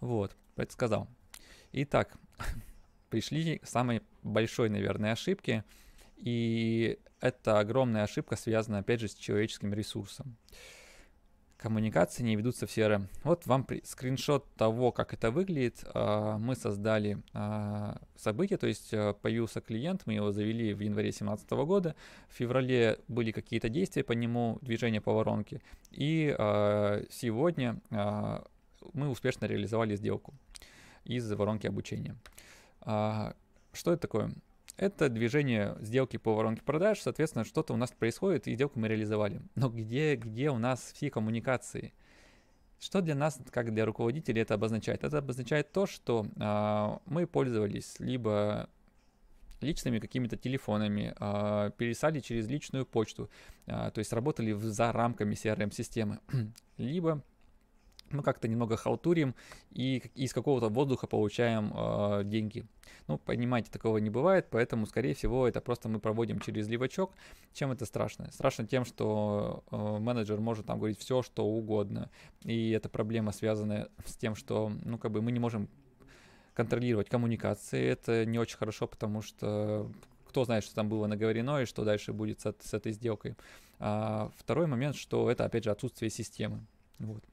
Вот, 0.00 0.36
предсказал. 0.54 1.08
Итак, 1.72 2.16
пришли 3.10 3.58
к 3.58 3.66
самой 3.66 4.02
большой, 4.22 4.68
наверное, 4.68 5.12
ошибке. 5.12 5.64
И 6.16 6.98
это 7.20 7.58
огромная 7.58 8.02
ошибка, 8.02 8.36
связанная, 8.36 8.80
опять 8.80 9.00
же, 9.00 9.08
с 9.08 9.14
человеческим 9.14 9.72
ресурсом. 9.72 10.36
Коммуникации 11.58 12.22
не 12.22 12.36
ведутся 12.36 12.68
в 12.68 12.70
CRM. 12.70 13.08
Вот 13.24 13.46
вам 13.46 13.66
скриншот 13.82 14.46
того, 14.54 14.92
как 14.92 15.12
это 15.12 15.32
выглядит. 15.32 15.84
А, 15.92 16.38
мы 16.38 16.54
создали 16.54 17.18
а, 17.32 18.00
событие, 18.14 18.58
то 18.58 18.68
есть 18.68 18.94
а, 18.94 19.14
появился 19.14 19.60
клиент, 19.60 20.02
мы 20.06 20.12
его 20.14 20.30
завели 20.30 20.72
в 20.72 20.78
январе 20.78 21.10
2017 21.10 21.50
года. 21.50 21.96
В 22.28 22.34
феврале 22.34 23.00
были 23.08 23.32
какие-то 23.32 23.68
действия 23.68 24.04
по 24.04 24.12
нему, 24.12 24.58
движение 24.62 25.00
по 25.00 25.12
воронке. 25.12 25.60
И 25.90 26.32
сегодня 27.10 27.80
мы 27.90 29.08
успешно 29.08 29.46
реализовали 29.46 29.96
сделку 29.96 30.34
из 31.04 31.28
воронки 31.32 31.66
обучения. 31.66 32.14
А, 32.82 33.34
что 33.72 33.92
это 33.92 34.02
такое? 34.02 34.32
Это 34.78 35.08
движение 35.08 35.76
сделки 35.80 36.18
по 36.18 36.34
воронке 36.34 36.62
продаж, 36.62 37.00
соответственно, 37.00 37.44
что-то 37.44 37.74
у 37.74 37.76
нас 37.76 37.90
происходит, 37.90 38.46
и 38.46 38.54
сделку 38.54 38.78
мы 38.78 38.86
реализовали. 38.86 39.42
Но 39.56 39.68
где, 39.68 40.14
где 40.14 40.50
у 40.50 40.58
нас 40.58 40.92
все 40.94 41.10
коммуникации? 41.10 41.92
Что 42.78 43.00
для 43.00 43.16
нас, 43.16 43.40
как 43.50 43.74
для 43.74 43.84
руководителей, 43.84 44.40
это 44.42 44.54
обозначает? 44.54 45.02
Это 45.02 45.18
обозначает 45.18 45.72
то, 45.72 45.86
что 45.86 46.26
а, 46.38 47.00
мы 47.06 47.26
пользовались 47.26 47.96
либо 47.98 48.70
личными 49.60 49.98
какими-то 49.98 50.36
телефонами, 50.36 51.12
э, 51.18 51.70
пересали 51.76 52.20
через 52.20 52.46
личную 52.46 52.86
почту, 52.86 53.28
э, 53.66 53.90
то 53.92 53.98
есть 53.98 54.12
работали 54.12 54.52
в, 54.52 54.62
за 54.62 54.92
рамками 54.92 55.34
CRM-системы, 55.34 56.20
либо 56.76 57.24
мы 58.12 58.22
как-то 58.22 58.48
немного 58.48 58.76
халтурим 58.76 59.34
и 59.70 59.98
из 60.14 60.32
какого-то 60.32 60.68
воздуха 60.68 61.06
получаем 61.06 61.72
э, 61.74 62.22
деньги. 62.24 62.66
Ну, 63.06 63.18
понимаете, 63.18 63.70
такого 63.70 63.98
не 63.98 64.10
бывает, 64.10 64.48
поэтому, 64.50 64.86
скорее 64.86 65.14
всего, 65.14 65.46
это 65.46 65.60
просто 65.60 65.88
мы 65.88 65.98
проводим 65.98 66.40
через 66.40 66.68
левачок. 66.68 67.12
Чем 67.52 67.70
это 67.70 67.86
страшно? 67.86 68.30
Страшно 68.32 68.66
тем, 68.66 68.84
что 68.84 69.64
э, 69.70 69.76
менеджер 69.76 70.40
может 70.40 70.66
там 70.66 70.78
говорить 70.78 70.98
все, 70.98 71.22
что 71.22 71.44
угодно. 71.46 72.10
И 72.44 72.70
эта 72.70 72.88
проблема 72.88 73.32
связана 73.32 73.88
с 74.04 74.16
тем, 74.16 74.34
что, 74.34 74.70
ну, 74.84 74.98
как 74.98 75.12
бы 75.12 75.22
мы 75.22 75.32
не 75.32 75.40
можем 75.40 75.68
контролировать 76.54 77.08
коммуникации. 77.08 77.86
Это 77.86 78.26
не 78.26 78.38
очень 78.38 78.58
хорошо, 78.58 78.86
потому 78.86 79.22
что 79.22 79.90
кто 80.28 80.44
знает, 80.44 80.64
что 80.64 80.74
там 80.74 80.88
было 80.88 81.06
наговорено 81.06 81.62
и 81.62 81.66
что 81.66 81.84
дальше 81.84 82.12
будет 82.12 82.40
с, 82.40 82.54
с 82.60 82.74
этой 82.74 82.92
сделкой. 82.92 83.36
А 83.78 84.30
второй 84.36 84.66
момент, 84.66 84.96
что 84.96 85.30
это, 85.30 85.44
опять 85.44 85.64
же, 85.64 85.70
отсутствие 85.70 86.10
системы. 86.10 86.60
Вот. 86.98 87.24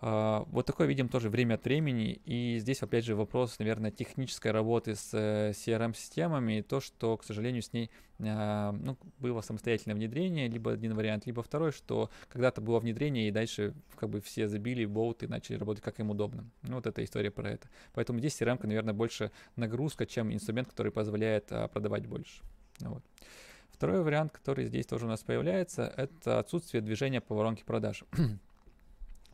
А, 0.00 0.44
вот 0.50 0.66
такое 0.66 0.86
видим 0.86 1.08
тоже 1.08 1.28
время 1.28 1.54
от 1.54 1.64
времени. 1.64 2.20
И 2.24 2.58
здесь, 2.58 2.82
опять 2.82 3.04
же, 3.04 3.16
вопрос, 3.16 3.58
наверное, 3.58 3.90
технической 3.90 4.52
работы 4.52 4.94
с 4.94 5.10
э, 5.12 5.50
CRM-системами 5.50 6.58
и 6.58 6.62
то, 6.62 6.80
что, 6.80 7.16
к 7.16 7.24
сожалению, 7.24 7.62
с 7.62 7.72
ней 7.72 7.90
а, 8.20 8.72
ну, 8.72 8.96
было 9.18 9.40
самостоятельное 9.40 9.96
внедрение, 9.96 10.48
либо 10.48 10.72
один 10.72 10.94
вариант, 10.94 11.26
либо 11.26 11.42
второй, 11.42 11.72
что 11.72 12.10
когда-то 12.28 12.60
было 12.60 12.78
внедрение, 12.78 13.28
и 13.28 13.32
дальше 13.32 13.74
как 13.96 14.10
бы 14.10 14.20
все 14.20 14.46
забили 14.46 14.84
болт 14.84 15.24
и 15.24 15.26
начали 15.26 15.56
работать 15.56 15.82
как 15.82 15.98
им 15.98 16.10
удобно. 16.10 16.48
Ну, 16.62 16.76
вот 16.76 16.86
эта 16.86 17.02
история 17.02 17.32
про 17.32 17.50
это. 17.50 17.68
Поэтому 17.92 18.20
здесь 18.20 18.40
CRM, 18.40 18.64
наверное, 18.64 18.94
больше 18.94 19.32
нагрузка, 19.56 20.06
чем 20.06 20.32
инструмент, 20.32 20.68
который 20.68 20.92
позволяет 20.92 21.50
а, 21.50 21.66
продавать 21.66 22.06
больше. 22.06 22.42
Вот. 22.80 23.02
Второй 23.70 24.02
вариант, 24.02 24.32
который 24.32 24.66
здесь 24.66 24.86
тоже 24.86 25.06
у 25.06 25.08
нас 25.08 25.22
появляется, 25.22 25.92
это 25.96 26.38
отсутствие 26.38 26.80
движения 26.80 27.20
по 27.20 27.34
воронке 27.34 27.64
продаж. 27.64 28.04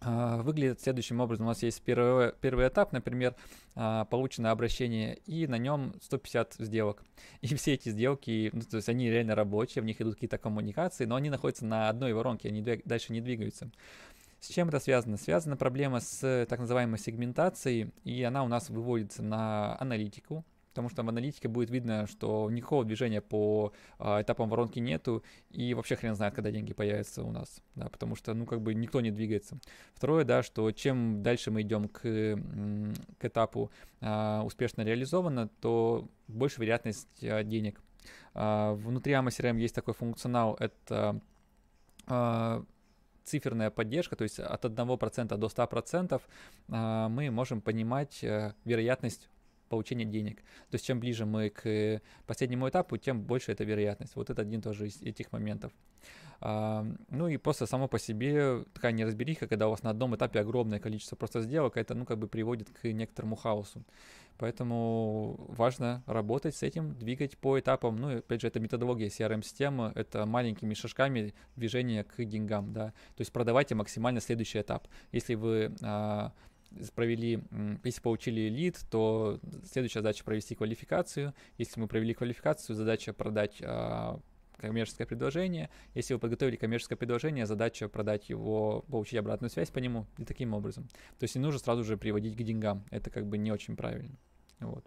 А, 0.07 0.43
выглядит 0.43 0.81
следующим 0.81 1.21
образом. 1.21 1.47
У 1.47 1.49
нас 1.49 1.63
есть 1.63 1.81
первый, 1.83 2.33
первый 2.41 2.69
этап, 2.69 2.93
например, 2.93 3.35
а, 3.75 4.05
получено 4.05 4.51
обращение, 4.51 5.17
и 5.27 5.47
на 5.47 5.57
нем 5.57 5.95
150 6.03 6.55
сделок. 6.59 7.03
И 7.41 7.55
все 7.55 7.75
эти 7.75 7.89
сделки, 7.89 8.51
ну, 8.53 8.61
то 8.61 8.77
есть 8.77 8.89
они 8.89 9.11
реально 9.11 9.35
рабочие, 9.35 9.83
в 9.83 9.87
них 9.87 10.01
идут 10.01 10.15
какие-то 10.15 10.39
коммуникации, 10.39 11.07
но 11.07 11.17
они 11.17 11.31
находятся 11.31 11.65
на 11.65 11.89
одной 11.89 12.13
воронке, 12.13 12.49
они 12.49 12.63
дальше 12.63 13.13
не 13.13 13.21
двигаются. 13.21 13.71
С 14.41 14.49
чем 14.49 14.69
это 14.69 14.79
связано? 14.79 15.17
Связана 15.17 15.57
проблема 15.57 16.01
с 16.01 16.47
так 16.49 16.59
называемой 16.59 16.99
сегментацией, 16.99 17.91
и 18.05 18.23
она 18.23 18.45
у 18.45 18.49
нас 18.49 18.69
выводится 18.69 19.23
на 19.23 19.81
аналитику, 19.81 20.45
потому 20.75 20.89
что 20.89 21.05
в 21.05 21.09
аналитике 21.09 21.47
будет 21.47 21.71
видно, 21.71 22.09
что 22.09 22.51
никакого 22.51 22.85
движения 22.85 23.21
по 23.21 23.73
а, 24.01 24.21
этапам 24.21 24.49
воронки 24.49 24.81
нету, 24.81 25.23
и 25.51 25.73
вообще 25.73 25.95
хрен 25.95 26.17
знает, 26.17 26.35
когда 26.35 26.51
деньги 26.51 26.73
появятся 26.73 27.23
у 27.23 27.31
нас, 27.31 27.63
да, 27.77 27.89
потому 27.89 28.17
что, 28.17 28.35
ну, 28.35 28.45
как 28.45 28.61
бы 28.61 28.75
никто 28.75 29.01
не 29.01 29.13
двигается. 29.13 29.57
Второе, 29.95 30.25
да, 30.25 30.43
что 30.43 30.73
чем 30.73 31.23
дальше 31.23 31.53
мы 31.53 31.63
идем 31.63 31.89
к, 31.89 32.01
к 32.01 33.25
этапу 33.25 33.71
а, 34.01 34.43
успешно 34.43 34.83
реализовано, 34.83 35.49
то 35.61 36.09
больше 36.27 36.61
вероятность 36.61 37.23
а, 37.23 37.45
денег. 37.45 37.81
Внутри 38.35 39.13
AMA 39.13 39.29
CRM 39.29 39.61
есть 39.61 39.77
такой 39.77 39.95
функционал, 39.95 40.57
это 40.59 41.21
циферная 43.25 43.71
поддержка, 43.71 44.17
то 44.17 44.25
есть 44.25 44.39
от 44.39 44.65
1% 44.65 45.37
до 45.37 45.47
100% 45.47 46.23
а, 46.69 47.09
мы 47.09 47.31
можем 47.31 47.61
понимать 47.61 48.23
э, 48.23 48.55
вероятность 48.65 49.29
получения 49.69 50.05
денег. 50.05 50.39
То 50.71 50.75
есть 50.75 50.85
чем 50.85 51.01
ближе 51.01 51.27
мы 51.27 51.51
к 51.51 52.01
последнему 52.27 52.69
этапу, 52.69 52.97
тем 52.97 53.23
больше 53.23 53.53
эта 53.53 53.65
вероятность. 53.65 54.17
Вот 54.17 54.31
это 54.31 54.43
один 54.43 54.61
тоже 54.61 54.87
из 54.87 55.03
этих 55.03 55.33
моментов. 55.33 55.73
А, 56.41 56.87
ну 57.09 57.29
и 57.29 57.37
просто 57.37 57.67
само 57.67 57.89
по 57.89 57.99
себе 57.99 58.65
такая 58.75 58.93
неразбериха, 58.93 59.47
когда 59.47 59.67
у 59.67 59.71
вас 59.71 59.83
на 59.83 59.91
одном 59.91 60.15
этапе 60.15 60.41
огромное 60.41 60.79
количество 60.79 61.17
просто 61.17 61.41
сделок, 61.41 61.77
это 61.77 61.95
ну 61.95 62.05
как 62.05 62.19
бы 62.19 62.29
приводит 62.29 62.71
к 62.71 62.85
некоторому 62.85 63.37
хаосу. 63.37 63.85
Поэтому 64.37 65.37
важно 65.49 66.03
работать 66.07 66.57
с 66.57 66.63
этим, 66.63 66.95
двигать 66.99 67.39
по 67.39 67.59
этапам. 67.59 67.97
Ну 67.97 68.11
и 68.11 68.17
опять 68.17 68.41
же, 68.41 68.49
это 68.49 68.59
методология 68.59 69.09
CRM-системы, 69.09 69.93
это 69.95 70.27
маленькими 70.27 70.75
шажками 70.75 71.35
движение 71.55 72.03
к 72.03 72.25
деньгам, 72.25 72.73
да. 72.73 72.89
То 73.17 73.21
есть 73.21 73.33
продавайте 73.33 73.75
максимально 73.77 74.21
следующий 74.21 74.61
этап. 74.61 74.89
Если 75.13 75.37
вы 75.37 75.75
а, 75.83 76.33
провели, 76.95 77.43
если 77.85 78.01
получили 78.01 78.49
лид, 78.49 78.79
то 78.91 79.41
следующая 79.65 80.01
задача 80.01 80.25
провести 80.25 80.55
квалификацию. 80.55 81.35
Если 81.59 81.81
мы 81.81 81.89
провели 81.89 82.15
квалификацию, 82.15 82.77
задача 82.77 83.13
продать 83.13 83.57
а, 83.63 84.21
коммерческое 84.57 85.07
предложение. 85.07 85.71
Если 85.95 86.15
вы 86.15 86.21
подготовили 86.21 86.57
коммерческое 86.57 86.97
предложение, 86.97 87.47
задача 87.47 87.89
продать 87.89 88.29
его, 88.29 88.85
получить 88.91 89.19
обратную 89.19 89.51
связь 89.51 89.71
по 89.71 89.79
нему 89.79 90.07
и 90.19 90.25
таким 90.25 90.55
образом. 90.55 90.89
То 91.19 91.25
есть 91.25 91.35
не 91.35 91.41
нужно 91.41 91.61
сразу 91.61 91.85
же 91.85 91.97
приводить 91.97 92.37
к 92.37 92.43
деньгам. 92.43 92.85
Это 92.91 93.11
как 93.11 93.27
бы 93.27 93.39
не 93.39 93.53
очень 93.53 93.77
правильно. 93.77 94.17
Вот. 94.61 94.85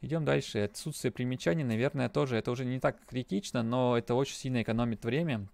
Идем 0.00 0.24
дальше. 0.24 0.58
Отсутствие 0.58 1.12
примечаний, 1.12 1.64
наверное, 1.64 2.08
тоже. 2.08 2.36
Это 2.36 2.50
уже 2.50 2.64
не 2.64 2.80
так 2.80 2.98
критично, 3.06 3.62
но 3.62 3.96
это 3.96 4.14
очень 4.14 4.36
сильно 4.36 4.62
экономит 4.62 5.04
время 5.04 5.48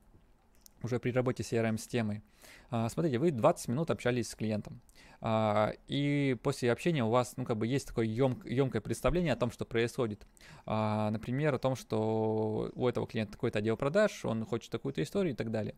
уже 0.82 0.98
при 0.98 1.10
работе 1.10 1.42
с 1.42 1.52
CRM-системой. 1.52 2.22
А, 2.70 2.88
смотрите, 2.88 3.18
вы 3.18 3.30
20 3.30 3.68
минут 3.68 3.90
общались 3.90 4.28
с 4.28 4.34
клиентом, 4.34 4.80
а, 5.20 5.72
и 5.88 6.36
после 6.42 6.70
общения 6.70 7.02
у 7.02 7.10
вас, 7.10 7.36
ну, 7.36 7.44
как 7.44 7.56
бы 7.56 7.66
есть 7.66 7.88
такое 7.88 8.06
ем, 8.06 8.40
емкое 8.44 8.80
представление 8.80 9.32
о 9.32 9.36
том, 9.36 9.50
что 9.50 9.64
происходит. 9.64 10.26
А, 10.64 11.10
например, 11.10 11.54
о 11.54 11.58
том, 11.58 11.74
что 11.76 12.70
у 12.74 12.86
этого 12.86 13.06
клиента 13.06 13.32
такой-то 13.32 13.58
отдел 13.58 13.76
продаж, 13.76 14.24
он 14.24 14.44
хочет 14.44 14.70
такую-то 14.70 15.02
историю 15.02 15.32
и 15.32 15.36
так 15.36 15.50
далее. 15.50 15.74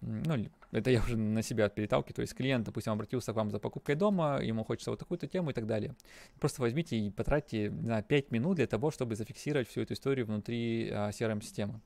Ну, 0.00 0.46
это 0.72 0.90
я 0.90 1.00
уже 1.00 1.16
на 1.16 1.42
себя 1.42 1.68
переталкиваю. 1.68 2.14
То 2.14 2.22
есть 2.22 2.34
клиент, 2.34 2.66
допустим, 2.66 2.92
обратился 2.92 3.32
к 3.32 3.36
вам 3.36 3.50
за 3.50 3.58
покупкой 3.58 3.94
дома, 3.94 4.40
ему 4.42 4.64
хочется 4.64 4.90
вот 4.90 4.98
такую-то 4.98 5.26
тему 5.28 5.50
и 5.50 5.54
так 5.54 5.66
далее. 5.66 5.94
Просто 6.38 6.60
возьмите 6.60 6.98
и 6.98 7.10
потратьте 7.10 7.70
на 7.70 8.02
5 8.02 8.32
минут 8.32 8.56
для 8.56 8.66
того, 8.66 8.90
чтобы 8.90 9.14
зафиксировать 9.14 9.68
всю 9.68 9.80
эту 9.80 9.94
историю 9.94 10.26
внутри 10.26 10.90
CRM-системы 10.90 11.80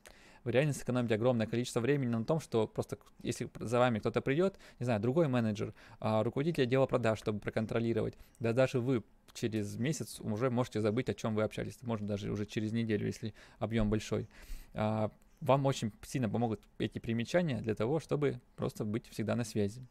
вы 0.44 0.52
реально 0.52 0.72
сэкономите 0.72 1.14
огромное 1.14 1.46
количество 1.46 1.80
времени 1.80 2.08
на 2.08 2.24
том, 2.24 2.40
что 2.40 2.66
просто 2.66 2.98
если 3.22 3.50
за 3.58 3.78
вами 3.78 3.98
кто-то 3.98 4.20
придет, 4.20 4.58
не 4.78 4.84
знаю, 4.84 5.00
другой 5.00 5.28
менеджер, 5.28 5.74
а, 6.00 6.22
руководитель 6.22 6.64
отдела 6.64 6.86
продаж, 6.86 7.18
чтобы 7.18 7.40
проконтролировать, 7.40 8.14
да 8.40 8.52
даже 8.52 8.80
вы 8.80 9.02
через 9.34 9.76
месяц 9.76 10.20
уже 10.20 10.50
можете 10.50 10.80
забыть, 10.80 11.08
о 11.08 11.14
чем 11.14 11.34
вы 11.34 11.42
общались, 11.42 11.78
может 11.82 12.06
даже 12.06 12.30
уже 12.30 12.46
через 12.46 12.72
неделю, 12.72 13.06
если 13.06 13.34
объем 13.58 13.90
большой. 13.90 14.28
А, 14.74 15.10
вам 15.40 15.66
очень 15.66 15.92
сильно 16.02 16.28
помогут 16.28 16.60
эти 16.78 16.98
примечания 16.98 17.60
для 17.60 17.74
того, 17.74 18.00
чтобы 18.00 18.40
просто 18.56 18.84
быть 18.84 19.08
всегда 19.08 19.36
на 19.36 19.44
связи. 19.44 19.86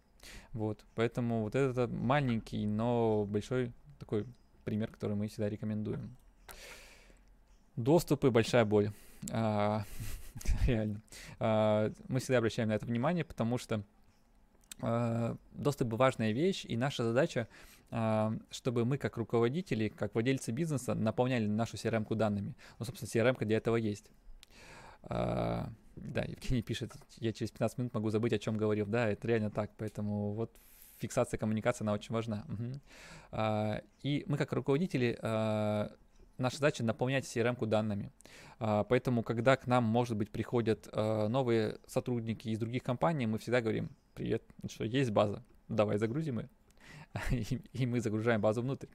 Вот, 0.52 0.84
поэтому 0.96 1.44
вот 1.44 1.56
это 1.56 1.88
маленький, 1.88 2.66
но 2.66 3.26
большой 3.26 3.72
такой 4.00 4.26
пример, 4.66 4.92
который 4.92 5.16
мы 5.16 5.28
всегда 5.28 5.50
рекомендуем. 5.50 6.16
Доступы– 7.76 8.32
большая 8.32 8.66
боль. 8.66 8.92
Реально. 10.66 11.02
А, 11.40 11.92
мы 12.08 12.20
всегда 12.20 12.40
обращаем 12.40 12.70
на 12.70 12.74
это 12.74 12.86
внимание, 12.86 13.24
потому 13.24 13.58
что 13.58 13.84
а, 14.82 15.38
доступ– 15.54 15.94
важная 15.94 16.32
вещь, 16.32 16.66
и 16.66 16.78
наша 16.78 17.04
задача, 17.04 17.48
а, 17.90 18.34
чтобы 18.50 18.86
мы 18.86 18.98
как 18.98 19.18
руководители, 19.18 19.90
как 19.90 20.14
владельцы 20.14 20.52
бизнеса 20.52 20.94
наполняли 20.94 21.48
нашу 21.48 21.78
CRM-ку 21.78 22.16
данными. 22.16 22.56
Ну, 22.80 22.86
собственно, 22.86 23.10
CRM-ка 23.10 23.46
для 23.46 23.58
этого 23.58 23.76
есть. 23.76 24.10
Да, 25.04 26.22
Евгений 26.28 26.62
пишет, 26.62 26.94
я 27.18 27.34
через 27.34 27.50
15 27.52 27.78
минут 27.80 27.94
могу 27.94 28.10
забыть, 28.10 28.34
о 28.34 28.40
чем 28.40 28.58
говорил. 28.58 28.86
Да, 28.86 29.08
это 29.08 29.28
реально 29.28 29.50
так, 29.50 29.72
поэтому 29.78 30.34
вот 30.34 30.56
фиксация 31.00 31.38
коммуникации, 31.38 31.84
она 31.84 31.94
очень 31.94 32.14
важна. 32.14 32.46
Угу. 32.48 33.82
И 34.04 34.24
мы 34.28 34.38
как 34.38 34.54
руководители, 34.54 35.18
наша 36.38 36.58
задача 36.58 36.84
наполнять 36.84 37.26
CRM-ку 37.26 37.66
данными. 37.66 38.12
А, 38.60 38.84
поэтому, 38.84 39.24
когда 39.24 39.56
к 39.56 39.68
нам, 39.68 39.84
может 39.84 40.18
быть, 40.18 40.32
приходят 40.32 40.88
а, 40.92 41.28
новые 41.28 41.80
сотрудники 41.88 42.50
из 42.50 42.60
других 42.60 42.84
компаний, 42.84 43.28
мы 43.28 43.38
всегда 43.40 43.62
говорим, 43.62 43.90
привет, 44.14 44.44
ну 44.62 44.70
что, 44.70 44.84
есть 44.84 45.12
база, 45.12 45.44
давай 45.68 45.98
загрузим 45.98 46.40
ее. 46.40 46.50
И, 47.74 47.86
мы 47.86 48.02
загружаем 48.02 48.42
базу 48.42 48.62
внутрь. 48.62 48.88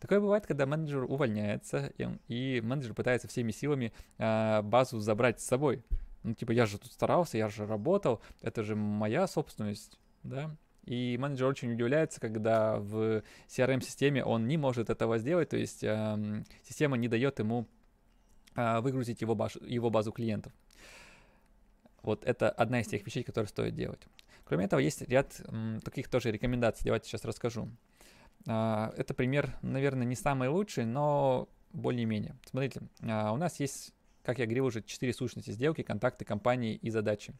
Такое 0.00 0.20
бывает, 0.20 0.46
когда 0.46 0.66
менеджер 0.66 1.04
увольняется, 1.04 1.92
и, 1.98 2.08
и 2.28 2.60
менеджер 2.60 2.94
пытается 2.94 3.28
всеми 3.28 3.52
силами 3.52 3.92
а, 4.18 4.62
базу 4.62 4.98
забрать 5.00 5.40
с 5.40 5.46
собой. 5.46 5.82
Ну, 6.22 6.34
типа, 6.34 6.52
я 6.52 6.66
же 6.66 6.78
тут 6.78 6.92
старался, 6.92 7.38
я 7.38 7.48
же 7.48 7.66
работал, 7.66 8.20
это 8.42 8.62
же 8.62 8.74
моя 8.74 9.26
собственность, 9.26 9.98
да. 10.22 10.56
И 10.88 11.18
менеджер 11.18 11.46
очень 11.48 11.70
удивляется, 11.70 12.18
когда 12.18 12.78
в 12.78 13.22
CRM-системе 13.46 14.24
он 14.24 14.48
не 14.48 14.56
может 14.56 14.88
этого 14.88 15.18
сделать, 15.18 15.50
то 15.50 15.58
есть 15.58 15.84
э, 15.84 16.44
система 16.62 16.96
не 16.96 17.08
дает 17.08 17.38
ему 17.40 17.66
э, 18.56 18.80
выгрузить 18.80 19.20
его, 19.20 19.34
базу, 19.34 19.62
его 19.66 19.90
базу 19.90 20.12
клиентов. 20.12 20.50
Вот 22.00 22.24
это 22.24 22.48
одна 22.48 22.80
из 22.80 22.86
тех 22.86 23.04
вещей, 23.04 23.22
которые 23.22 23.48
стоит 23.48 23.74
делать. 23.74 24.00
Кроме 24.46 24.64
этого, 24.64 24.80
есть 24.80 25.02
ряд 25.02 25.38
м, 25.48 25.78
таких 25.84 26.08
тоже 26.08 26.30
рекомендаций, 26.30 26.86
давайте 26.86 27.06
сейчас 27.06 27.26
расскажу. 27.26 27.68
Э, 28.46 28.90
это 28.96 29.12
пример, 29.12 29.58
наверное, 29.60 30.06
не 30.06 30.16
самый 30.16 30.48
лучший, 30.48 30.86
но 30.86 31.50
более-менее. 31.74 32.34
Смотрите, 32.46 32.80
э, 33.02 33.28
у 33.28 33.36
нас 33.36 33.60
есть 33.60 33.92
как 34.28 34.38
я 34.40 34.44
говорил, 34.44 34.66
уже 34.66 34.82
четыре 34.82 35.14
сущности 35.14 35.52
сделки, 35.52 35.82
контакты, 35.82 36.26
компании 36.26 36.74
и 36.74 36.90
задачи. 36.90 37.32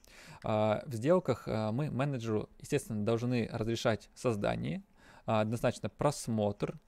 А, 0.43 0.83
в 0.87 0.95
сделках 0.95 1.43
а, 1.47 1.71
мы 1.71 1.91
менеджеру, 1.91 2.49
естественно, 2.61 3.05
должны 3.05 3.47
разрешать 3.53 4.09
создание, 4.15 4.83
а, 5.27 5.43
однозначно 5.43 5.91
просмотр, 5.91 6.79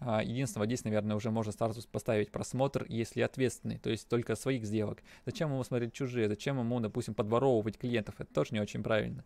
Единственное, 0.00 0.66
здесь, 0.68 0.84
наверное, 0.84 1.16
уже 1.16 1.32
можно 1.32 1.50
стартус 1.50 1.86
поставить 1.86 2.30
просмотр, 2.30 2.86
если 2.88 3.20
ответственный, 3.22 3.78
то 3.78 3.90
есть 3.90 4.08
только 4.08 4.36
своих 4.36 4.64
сделок. 4.64 5.02
Зачем 5.26 5.50
ему 5.50 5.64
смотреть 5.64 5.92
чужие, 5.92 6.28
зачем 6.28 6.60
ему, 6.60 6.78
допустим, 6.78 7.14
подворовывать 7.14 7.78
клиентов, 7.78 8.14
это 8.20 8.32
тоже 8.32 8.50
не 8.52 8.60
очень 8.60 8.84
правильно. 8.84 9.24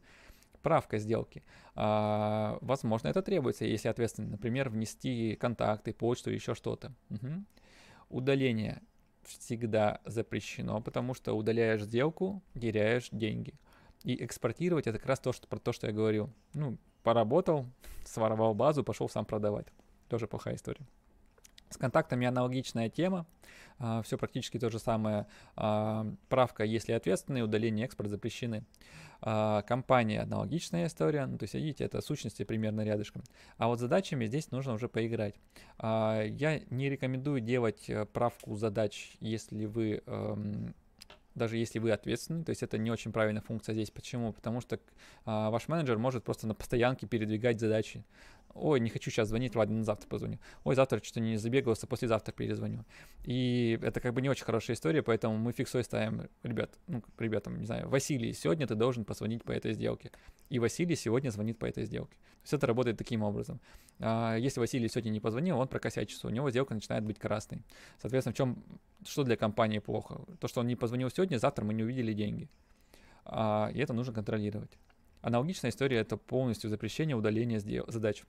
Правка 0.63 0.97
сделки. 0.97 1.43
Возможно, 1.75 3.09
это 3.09 3.21
требуется, 3.21 3.67
если 3.67 3.89
ответственный, 3.89 4.31
например, 4.31 4.71
внести 4.71 5.37
контакты, 5.39 5.93
почту, 5.93 6.31
еще 6.31 6.55
что-то. 6.55 6.95
Угу. 7.11 7.45
Удаление 8.09 8.81
всегда 9.25 10.01
запрещено, 10.05 10.81
потому 10.81 11.15
что 11.15 11.35
удаляешь 11.35 11.83
сделку, 11.83 12.43
теряешь 12.55 13.09
деньги. 13.11 13.55
И 14.05 14.25
экспортировать 14.25 14.87
это 14.87 14.99
как 14.99 15.07
раз 15.07 15.21
то, 15.21 15.33
что, 15.33 15.47
про 15.47 15.59
то, 15.59 15.73
что 15.73 15.87
я 15.87 15.93
говорил. 15.93 16.31
Ну, 16.55 16.77
поработал, 17.03 17.67
своровал 18.05 18.55
базу, 18.55 18.85
пошел 18.85 19.09
сам 19.09 19.25
продавать. 19.25 19.67
Тоже 20.09 20.27
плохая 20.27 20.57
история. 20.57 20.87
С 21.71 21.77
контактами 21.77 22.27
аналогичная 22.27 22.91
тема. 22.91 23.27
А, 23.83 24.01
Все 24.03 24.17
практически 24.17 24.59
то 24.59 24.71
же 24.71 24.79
самое. 24.79 25.27
А, 25.57 26.07
правка, 26.29 26.63
если 26.63 26.93
ответственный, 26.93 27.43
удаление, 27.43 27.85
экспорт 27.85 28.11
запрещены. 28.11 28.65
А, 29.21 29.63
компания 29.63 30.21
аналогичная 30.21 30.87
история. 30.87 31.27
Ну, 31.27 31.37
то 31.37 31.43
есть, 31.45 31.55
видите, 31.55 31.85
это 31.85 32.01
сущности 32.01 32.45
примерно 32.45 32.83
рядышком. 32.83 33.25
А 33.59 33.67
вот 33.67 33.81
задачами 33.81 34.27
здесь 34.27 34.53
нужно 34.53 34.75
уже 34.75 34.89
поиграть. 34.89 35.35
Я 35.83 36.61
не 36.71 36.89
рекомендую 36.89 37.41
делать 37.41 37.91
э, 37.91 38.07
правку 38.07 38.55
задач, 38.55 39.17
если 39.21 39.65
вы 39.67 40.03
эм, 40.07 40.75
даже 41.35 41.57
если 41.57 41.79
вы 41.79 41.93
ответственны, 41.93 42.45
то 42.45 42.51
есть 42.51 42.63
это 42.63 42.79
не 42.79 42.91
очень 42.91 43.13
правильная 43.13 43.43
функция 43.43 43.73
здесь. 43.73 43.91
Почему? 43.91 44.33
Потому 44.33 44.61
что 44.61 44.79
а, 45.25 45.51
ваш 45.51 45.69
менеджер 45.69 45.99
может 45.99 46.25
просто 46.25 46.47
на 46.47 46.55
постоянке 46.55 47.07
передвигать 47.07 47.59
задачи. 47.59 48.05
Ой, 48.55 48.81
не 48.81 48.91
хочу 48.91 49.11
сейчас 49.11 49.29
звонить, 49.29 49.55
ладно, 49.55 49.83
завтра 49.83 50.09
позвоню. 50.09 50.39
Ой, 50.65 50.75
завтра 50.75 51.01
что-то 51.03 51.21
не 51.21 51.37
забегался, 51.37 51.87
послезавтра 51.87 52.33
перезвоню. 52.33 52.85
И 53.25 53.79
это 53.83 54.01
как 54.01 54.13
бы 54.13 54.21
не 54.21 54.29
очень 54.29 54.45
хорошая 54.45 54.77
история, 54.77 55.03
поэтому 55.03 55.39
мы 55.39 55.53
фиксой 55.53 55.85
ставим, 55.85 56.29
ребят, 56.43 56.79
ну, 56.87 57.03
ребятам, 57.19 57.59
не 57.59 57.67
знаю, 57.67 57.89
Василий, 57.89 58.33
сегодня 58.33 58.67
ты 58.67 58.75
должен 58.75 59.05
позвонить 59.05 59.43
по 59.43 59.53
этой 59.53 59.73
сделке. 59.73 60.11
И 60.51 60.59
Василий 60.59 60.97
сегодня 60.97 61.31
звонит 61.31 61.59
по 61.59 61.65
этой 61.65 61.85
сделке. 61.85 62.15
То 62.15 62.45
есть 62.45 62.53
это 62.53 62.67
работает 62.67 62.99
таким 62.99 63.23
образом. 63.23 63.61
А, 64.01 64.37
если 64.37 64.61
Василий 64.61 64.89
сегодня 64.89 65.11
не 65.11 65.21
позвонил, 65.21 65.59
он 65.59 65.69
прокосячится, 65.69 66.27
у 66.27 66.31
него 66.31 66.51
сделка 66.51 66.75
начинает 66.75 67.05
быть 67.05 67.19
красной. 67.19 67.63
Соответственно, 68.01 68.35
в 68.35 68.37
чем, 68.37 68.63
что 69.07 69.25
для 69.25 69.37
компании 69.37 69.79
плохо? 69.79 70.21
То, 70.41 70.49
что 70.49 70.61
он 70.61 70.67
не 70.67 70.77
позвонил 70.77 71.09
сегодня, 71.11 71.39
завтра 71.39 71.65
мы 71.65 71.73
не 71.73 71.85
увидели 71.85 72.13
деньги. 72.13 72.49
А, 73.25 73.71
и 73.73 73.79
это 73.79 73.93
нужно 73.93 74.13
контролировать. 74.13 74.77
Аналогичная 75.23 75.71
история– 75.71 75.97
это 75.99 76.17
полностью 76.17 76.69
запрещение 76.69 77.17
удаления 77.17 77.61
задач. 77.61 78.25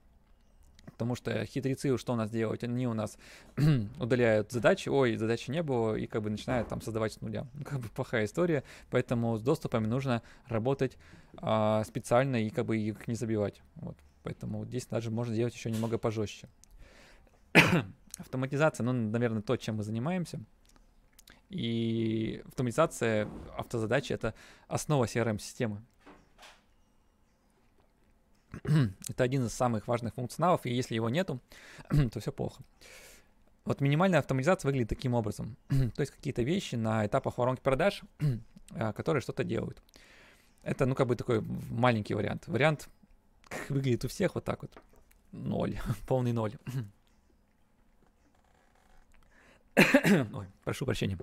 Потому 0.86 1.14
что 1.14 1.44
хитрецы, 1.46 1.96
что 1.98 2.12
у 2.12 2.16
нас 2.16 2.30
делают? 2.30 2.62
Они 2.64 2.86
у 2.86 2.94
нас 2.94 3.18
удаляют 3.98 4.52
задачи, 4.52 4.88
ой, 4.88 5.16
задачи 5.16 5.50
не 5.50 5.62
было, 5.62 5.94
и 5.96 6.06
как 6.06 6.22
бы 6.22 6.30
начинают 6.30 6.68
там 6.68 6.80
создавать 6.80 7.12
с 7.14 7.20
нуля. 7.20 7.46
Ну, 7.54 7.64
как 7.64 7.80
бы 7.80 7.88
плохая 7.88 8.24
история, 8.26 8.64
поэтому 8.90 9.36
с 9.36 9.42
доступами 9.42 9.86
нужно 9.86 10.22
работать 10.46 10.96
а, 11.36 11.82
специально 11.84 12.36
и 12.36 12.50
как 12.50 12.66
бы 12.66 12.76
их 12.78 13.08
не 13.08 13.14
забивать. 13.14 13.62
Вот. 13.76 13.96
Поэтому 14.22 14.64
здесь 14.64 14.86
даже 14.86 15.10
можно 15.10 15.34
делать 15.34 15.54
еще 15.54 15.70
немного 15.70 15.98
пожестче. 15.98 16.48
Автоматизация, 18.18 18.84
ну, 18.84 18.92
наверное, 18.92 19.42
то, 19.42 19.56
чем 19.56 19.76
мы 19.76 19.82
занимаемся. 19.82 20.40
И 21.50 22.42
автоматизация 22.46 23.28
автозадачи— 23.56 24.12
это 24.14 24.34
основа 24.66 25.04
CRM-системы. 25.04 25.82
Это 29.08 29.24
один 29.24 29.46
из 29.46 29.52
самых 29.52 29.88
важных 29.88 30.14
функционалов, 30.14 30.66
и 30.66 30.72
если 30.72 30.94
его 30.94 31.08
нету, 31.08 31.40
то 32.12 32.20
все 32.20 32.32
плохо. 32.32 32.62
Вот 33.64 33.80
минимальная 33.80 34.18
автоматизация 34.18 34.68
выглядит 34.68 34.90
таким 34.90 35.14
образом. 35.14 35.56
то 35.68 36.00
есть 36.00 36.12
какие-то 36.12 36.42
вещи 36.42 36.74
на 36.74 37.06
этапах 37.06 37.38
воронки 37.38 37.60
продаж, 37.60 38.02
а, 38.70 38.92
которые 38.92 39.22
что-то 39.22 39.44
делают. 39.44 39.82
Это, 40.62 40.86
ну, 40.86 40.94
как 40.94 41.06
бы 41.06 41.16
такой 41.16 41.42
маленький 41.70 42.14
вариант. 42.14 42.46
Вариант 42.46 42.88
выглядит 43.68 44.04
у 44.04 44.08
всех 44.08 44.34
вот 44.34 44.44
так 44.44 44.62
вот. 44.62 44.72
Ноль, 45.32 45.78
полный 46.06 46.32
ноль. 46.32 46.54
Ой, 49.76 50.46
прошу 50.64 50.84
прощения. 50.84 51.18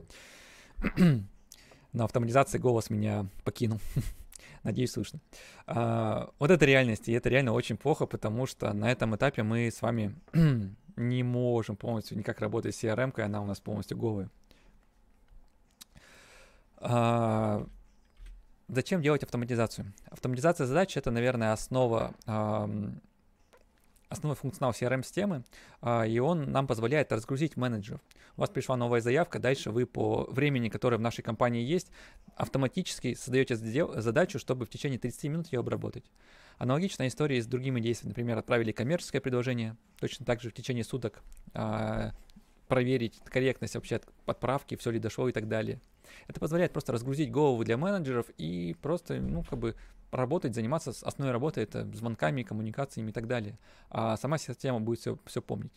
На 1.93 2.05
автоматизации 2.05 2.57
голос 2.57 2.89
меня 2.89 3.27
покинул. 3.43 3.79
Надеюсь, 4.63 4.91
слышно. 4.91 5.19
А, 5.67 6.29
вот 6.39 6.51
это 6.51 6.65
реальность, 6.65 7.09
и 7.09 7.13
это 7.13 7.29
реально 7.29 7.53
очень 7.53 7.77
плохо, 7.77 8.05
потому 8.05 8.45
что 8.45 8.71
на 8.73 8.91
этом 8.91 9.15
этапе 9.15 9.43
мы 9.43 9.67
с 9.67 9.81
вами 9.81 10.15
не 10.95 11.23
можем 11.23 11.75
полностью 11.75 12.17
никак 12.17 12.39
работать 12.41 12.75
с 12.75 12.83
CRM, 12.83 13.19
она 13.21 13.41
у 13.41 13.45
нас 13.45 13.59
полностью 13.59 13.97
голая. 13.97 14.29
А, 16.77 17.65
зачем 18.67 19.01
делать 19.01 19.23
автоматизацию? 19.23 19.93
Автоматизация 20.09 20.65
задач 20.65 20.97
это, 20.97 21.11
наверное, 21.11 21.53
основа 21.53 22.13
основной 24.11 24.35
функционал 24.35 24.71
CRM-системы, 24.71 25.43
а, 25.81 26.05
и 26.05 26.19
он 26.19 26.51
нам 26.51 26.67
позволяет 26.67 27.11
разгрузить 27.11 27.55
менеджеров. 27.55 28.01
У 28.35 28.41
вас 28.41 28.49
пришла 28.49 28.75
новая 28.75 29.01
заявка, 29.01 29.39
дальше 29.39 29.71
вы 29.71 29.85
по 29.85 30.25
времени, 30.29 30.69
которое 30.69 30.97
в 30.97 31.01
нашей 31.01 31.21
компании 31.21 31.63
есть, 31.63 31.91
автоматически 32.35 33.13
создаете 33.13 33.55
задачу, 33.55 34.37
чтобы 34.37 34.65
в 34.65 34.69
течение 34.69 34.99
30 34.99 35.23
минут 35.25 35.51
ее 35.51 35.59
обработать. 35.59 36.03
Аналогичная 36.57 37.07
история 37.07 37.41
с 37.41 37.47
другими 37.47 37.79
действиями. 37.79 38.11
Например, 38.11 38.37
отправили 38.37 38.71
коммерческое 38.71 39.21
предложение, 39.21 39.77
точно 39.99 40.25
так 40.25 40.41
же 40.41 40.49
в 40.49 40.53
течение 40.53 40.83
суток 40.83 41.23
а, 41.53 42.11
проверить 42.67 43.19
корректность 43.25 43.75
вообще 43.75 44.01
отправки, 44.25 44.75
все 44.75 44.91
ли 44.91 44.99
дошло 44.99 45.27
и 45.29 45.31
так 45.31 45.47
далее. 45.47 45.79
Это 46.27 46.39
позволяет 46.39 46.71
просто 46.71 46.91
разгрузить 46.91 47.31
голову 47.31 47.63
для 47.63 47.77
менеджеров 47.77 48.27
и 48.37 48.75
просто, 48.81 49.19
ну, 49.19 49.43
как 49.43 49.59
бы 49.59 49.75
работать, 50.11 50.53
заниматься 50.53 50.91
основной 50.91 51.31
работой, 51.31 51.63
это 51.63 51.85
звонками, 51.93 52.43
коммуникациями 52.43 53.09
и 53.09 53.13
так 53.13 53.27
далее. 53.27 53.57
А 53.89 54.17
сама 54.17 54.37
система 54.37 54.79
будет 54.79 54.99
все, 54.99 55.17
все 55.25 55.41
помнить. 55.41 55.71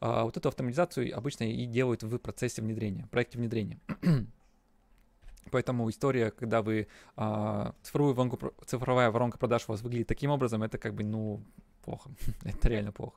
А 0.00 0.24
вот 0.24 0.36
эту 0.36 0.48
автоматизацию 0.48 1.16
обычно 1.16 1.44
и 1.44 1.64
делают 1.66 2.02
в 2.02 2.18
процессе 2.18 2.60
внедрения, 2.60 3.06
проекте 3.10 3.38
внедрения. 3.38 3.78
Поэтому 5.50 5.88
история, 5.90 6.30
когда 6.30 6.62
вы 6.62 6.88
а, 7.16 7.74
цифровую 7.82 8.14
воронку, 8.14 8.52
цифровая 8.64 9.10
воронка 9.10 9.38
продаж 9.38 9.64
у 9.68 9.72
вас 9.72 9.82
выглядит 9.82 10.08
таким 10.08 10.30
образом, 10.30 10.62
это 10.62 10.78
как 10.78 10.94
бы, 10.94 11.04
ну, 11.04 11.42
плохо. 11.84 12.10
это 12.44 12.68
реально 12.68 12.92
плохо. 12.92 13.16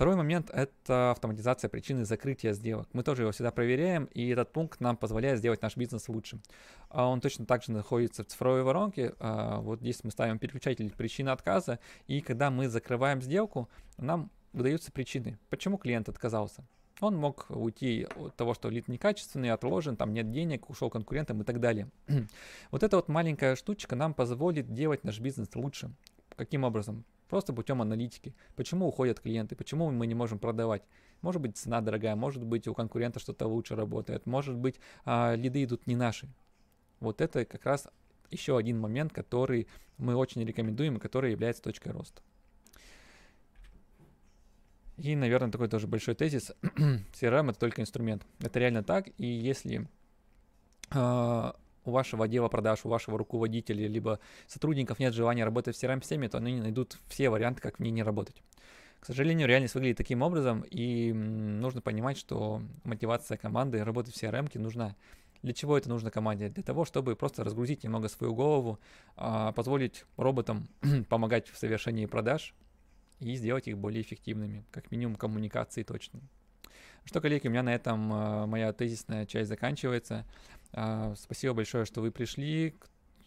Второй 0.00 0.16
момент— 0.16 0.48
это 0.54 1.10
автоматизация 1.10 1.68
причины 1.68 2.06
закрытия 2.06 2.54
сделок. 2.54 2.88
Мы 2.94 3.02
тоже 3.02 3.24
его 3.24 3.32
всегда 3.32 3.50
проверяем, 3.50 4.06
и 4.06 4.30
этот 4.30 4.50
пункт 4.50 4.80
нам 4.80 4.96
позволяет 4.96 5.40
сделать 5.40 5.60
наш 5.60 5.76
бизнес 5.76 6.08
лучше. 6.08 6.40
А 6.88 7.06
он 7.06 7.20
точно 7.20 7.44
так 7.44 7.62
же 7.62 7.72
находится 7.72 8.24
в 8.24 8.26
цифровой 8.28 8.62
воронке. 8.62 9.12
А, 9.18 9.60
вот 9.60 9.80
здесь 9.80 10.02
мы 10.02 10.10
ставим 10.10 10.38
переключатель 10.38 10.90
причины 10.90 11.28
отказа, 11.28 11.80
и 12.06 12.22
когда 12.22 12.50
мы 12.50 12.70
закрываем 12.70 13.20
сделку, 13.20 13.68
нам 13.98 14.30
выдаются 14.54 14.90
причины, 14.90 15.38
почему 15.50 15.76
клиент 15.76 16.08
отказался. 16.08 16.64
Он 17.02 17.14
мог 17.14 17.44
уйти 17.50 18.06
от 18.16 18.34
того, 18.36 18.54
что 18.54 18.70
лид 18.70 18.88
некачественный, 18.88 19.50
отложен, 19.50 19.98
там 19.98 20.14
нет 20.14 20.30
денег, 20.30 20.70
ушел 20.70 20.88
конкурентам 20.88 21.42
и 21.42 21.44
так 21.44 21.60
далее. 21.60 21.90
вот 22.70 22.82
эта 22.82 22.96
вот 22.96 23.08
маленькая 23.08 23.54
штучка 23.54 23.96
нам 23.96 24.14
позволит 24.14 24.72
делать 24.72 25.04
наш 25.04 25.20
бизнес 25.20 25.50
лучше. 25.54 25.90
Каким 26.36 26.64
образом? 26.64 27.04
Просто 27.30 27.52
путем 27.52 27.80
аналитики. 27.80 28.34
Почему 28.56 28.88
уходят 28.88 29.20
клиенты? 29.20 29.54
Почему 29.54 29.88
мы 29.92 30.08
не 30.08 30.14
можем 30.14 30.40
продавать? 30.40 30.82
Может 31.22 31.40
быть, 31.40 31.56
цена 31.56 31.80
дорогая, 31.80 32.16
может 32.16 32.44
быть, 32.44 32.66
у 32.66 32.74
конкурента 32.74 33.20
что-то 33.20 33.46
лучше 33.46 33.76
работает, 33.76 34.26
может 34.26 34.56
быть, 34.56 34.80
а, 35.04 35.36
лиды 35.36 35.62
идут 35.62 35.86
не 35.86 35.94
наши. 35.94 36.28
Вот 36.98 37.20
это 37.20 37.44
как 37.44 37.64
раз 37.64 37.86
еще 38.30 38.58
один 38.58 38.80
момент, 38.80 39.12
который 39.12 39.68
мы 39.96 40.16
очень 40.16 40.44
рекомендуем 40.44 40.96
и 40.96 41.00
который 41.00 41.30
является 41.30 41.62
точкой 41.62 41.92
роста. 41.92 42.20
И, 44.96 45.14
наверное, 45.14 45.52
такой 45.52 45.68
тоже 45.68 45.86
большой 45.86 46.16
тезис. 46.16 46.52
CRM 46.62 47.50
это 47.50 47.60
только 47.60 47.80
инструмент. 47.80 48.26
Это 48.40 48.58
реально 48.58 48.82
так. 48.82 49.08
И 49.18 49.26
если 49.26 49.88
э, 50.90 51.52
у 51.90 51.92
вашего 51.92 52.24
отдела 52.24 52.48
продаж, 52.48 52.80
у 52.84 52.88
вашего 52.88 53.18
руководителя, 53.18 53.86
либо 53.86 54.18
сотрудников 54.46 54.98
нет 54.98 55.12
желания 55.12 55.44
работать 55.44 55.76
в 55.76 55.82
CRM-системе, 55.82 56.28
то 56.28 56.38
они 56.38 56.60
найдут 56.60 56.98
все 57.08 57.28
варианты, 57.28 57.60
как 57.60 57.78
в 57.78 57.80
ней 57.80 57.90
не 57.90 58.02
работать. 58.02 58.42
К 59.00 59.06
сожалению, 59.06 59.48
реальность 59.48 59.74
выглядит 59.74 59.96
таким 59.96 60.22
образом, 60.22 60.62
и 60.70 61.12
нужно 61.12 61.80
понимать, 61.80 62.18
что 62.18 62.62
мотивация 62.84 63.36
команды 63.38 63.82
работать 63.82 64.14
в 64.14 64.22
CRM 64.22 64.58
нужна. 64.58 64.94
Для 65.42 65.54
чего 65.54 65.78
это 65.78 65.88
нужно 65.88 66.10
команде? 66.10 66.50
Для 66.50 66.62
того, 66.62 66.84
чтобы 66.84 67.16
просто 67.16 67.42
разгрузить 67.42 67.82
немного 67.82 68.08
свою 68.08 68.34
голову, 68.34 68.78
а, 69.16 69.52
позволить 69.52 70.04
роботам 70.18 70.68
помогать 71.08 71.48
в 71.48 71.56
совершении 71.56 72.04
продаж 72.04 72.54
и 73.20 73.34
сделать 73.36 73.68
их 73.68 73.78
более 73.78 74.02
эффективными, 74.02 74.64
как 74.70 74.90
минимум 74.90 75.16
коммуникации 75.16 75.82
точно. 75.82 76.20
Что, 77.04 77.22
коллеги, 77.22 77.48
у 77.48 77.50
меня 77.50 77.62
на 77.62 77.74
этом 77.74 78.12
а, 78.12 78.46
моя 78.46 78.70
тезисная 78.74 79.24
часть 79.24 79.48
заканчивается. 79.48 80.26
А, 80.72 81.14
спасибо 81.16 81.54
большое, 81.54 81.84
что 81.84 82.00
вы 82.00 82.10
пришли, 82.10 82.74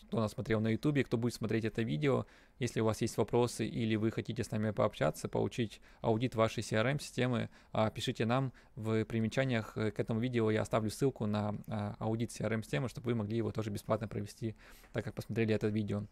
кто 0.07 0.19
нас 0.19 0.33
смотрел 0.33 0.59
на 0.59 0.69
YouTube, 0.69 1.05
кто 1.05 1.17
будет 1.17 1.33
смотреть 1.33 1.65
это 1.65 1.81
видео. 1.81 2.25
Если 2.59 2.81
у 2.81 2.85
вас 2.85 3.01
есть 3.01 3.17
вопросы 3.17 3.65
или 3.65 3.95
вы 3.95 4.11
хотите 4.11 4.43
с 4.43 4.51
нами 4.51 4.71
пообщаться, 4.71 5.27
получить 5.27 5.81
аудит 6.01 6.35
вашей 6.35 6.61
CRM-системы, 6.61 7.49
а, 7.71 7.89
пишите 7.89 8.25
нам 8.25 8.53
в 8.75 9.05
примечаниях 9.05 9.73
к 9.73 9.99
этому 9.99 10.19
видео. 10.19 10.51
Я 10.51 10.61
оставлю 10.61 10.91
ссылку 10.91 11.25
на 11.25 11.55
а, 11.67 11.95
аудит 11.99 12.29
CRM-системы, 12.29 12.89
чтобы 12.89 13.07
вы 13.07 13.15
могли 13.15 13.37
его 13.37 13.51
тоже 13.51 13.71
бесплатно 13.71 14.07
провести, 14.07 14.55
так 14.91 15.03
как 15.03 15.15
посмотрели 15.15 15.53
это 15.55 15.67
видео. 15.67 16.03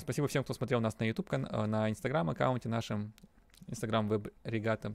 Спасибо 0.00 0.28
всем, 0.28 0.44
кто 0.44 0.52
смотрел 0.52 0.80
нас 0.80 0.98
на 0.98 1.04
YouTube, 1.04 1.32
на 1.32 1.88
Instagram 1.88 2.28
аккаунте 2.28 2.68
нашем, 2.68 3.14
Instagram 3.68 4.08
Regatta. 4.44 4.94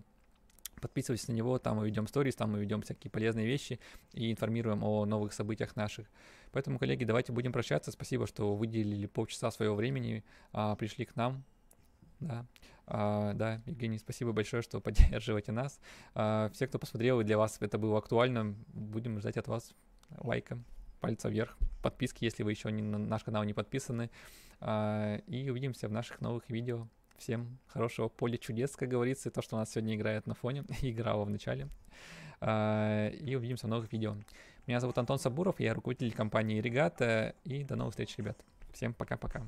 Подписывайтесь 0.82 1.28
на 1.28 1.34
него, 1.34 1.58
там 1.60 1.78
мы 1.78 1.88
ведем 1.88 2.08
сторис, 2.08 2.36
там 2.36 2.52
мы 2.52 2.60
ведем 2.60 2.82
всякие 2.82 3.10
полезные 3.10 3.48
вещи 3.48 3.80
и 4.14 4.32
информируем 4.32 4.84
о 4.84 5.06
новых 5.06 5.34
событиях 5.34 5.76
наших. 5.76 6.08
Поэтому, 6.52 6.80
коллеги, 6.80 7.04
давайте 7.04 7.32
будем 7.32 7.52
прощаться. 7.52 7.92
Спасибо, 7.92 8.28
что 8.28 8.56
выделили 8.56 9.08
полчаса 9.08 9.52
своего 9.52 9.76
времени, 9.76 10.24
а, 10.54 10.76
пришли 10.76 11.06
к 11.06 11.16
нам. 11.16 11.44
Да, 12.20 12.46
а, 12.86 13.34
да, 13.34 13.62
Евгений, 13.66 14.00
спасибо 14.00 14.32
большое, 14.32 14.62
что 14.62 14.80
поддерживаете 14.82 15.52
нас. 15.52 15.80
А, 16.16 16.50
все, 16.54 16.68
кто 16.68 16.80
посмотрел, 16.80 17.20
и 17.22 17.24
для 17.24 17.38
вас 17.38 17.58
это 17.60 17.78
было 17.78 17.98
актуально, 17.98 18.56
будем 18.68 19.20
ждать 19.20 19.38
от 19.38 19.48
вас 19.48 19.74
лайка, 20.20 20.58
пальца 21.00 21.30
вверх, 21.30 21.58
подписки, 21.82 22.24
если 22.24 22.44
вы 22.44 22.52
еще 22.52 22.72
не, 22.72 22.82
на 22.82 22.98
наш 22.98 23.24
канал 23.24 23.44
не 23.44 23.54
подписаны. 23.54 24.10
А, 24.60 25.18
и 25.28 25.50
увидимся 25.50 25.88
в 25.88 25.92
наших 25.92 26.22
новых 26.22 26.50
видео. 26.50 26.88
Всем 27.18 27.58
хорошего 27.68 28.10
поля 28.10 28.38
чудес, 28.38 28.76
как 28.76 28.90
говорится, 28.90 29.32
то, 29.32 29.42
что 29.42 29.56
у 29.56 29.60
нас 29.60 29.72
сегодня 29.72 29.96
играет 29.96 30.28
на 30.28 30.36
фоне, 30.36 30.64
играло 30.82 31.26
в 31.26 31.30
начале. 31.30 31.68
А, 32.40 33.10
и 33.10 33.36
увидимся 33.36 33.68
в 33.68 33.70
новых 33.70 33.92
видео. 33.92 34.16
Меня 34.68 34.80
зовут 34.80 34.98
Антон 34.98 35.18
Сабуров, 35.18 35.60
я 35.60 35.74
руководитель 35.74 36.14
компании 36.14 36.62
Регата, 36.62 37.36
и 37.44 37.64
до 37.64 37.76
новых 37.76 37.94
встреч, 37.94 38.16
ребят. 38.18 38.38
Всем 38.72 38.94
пока-пока. 38.94 39.44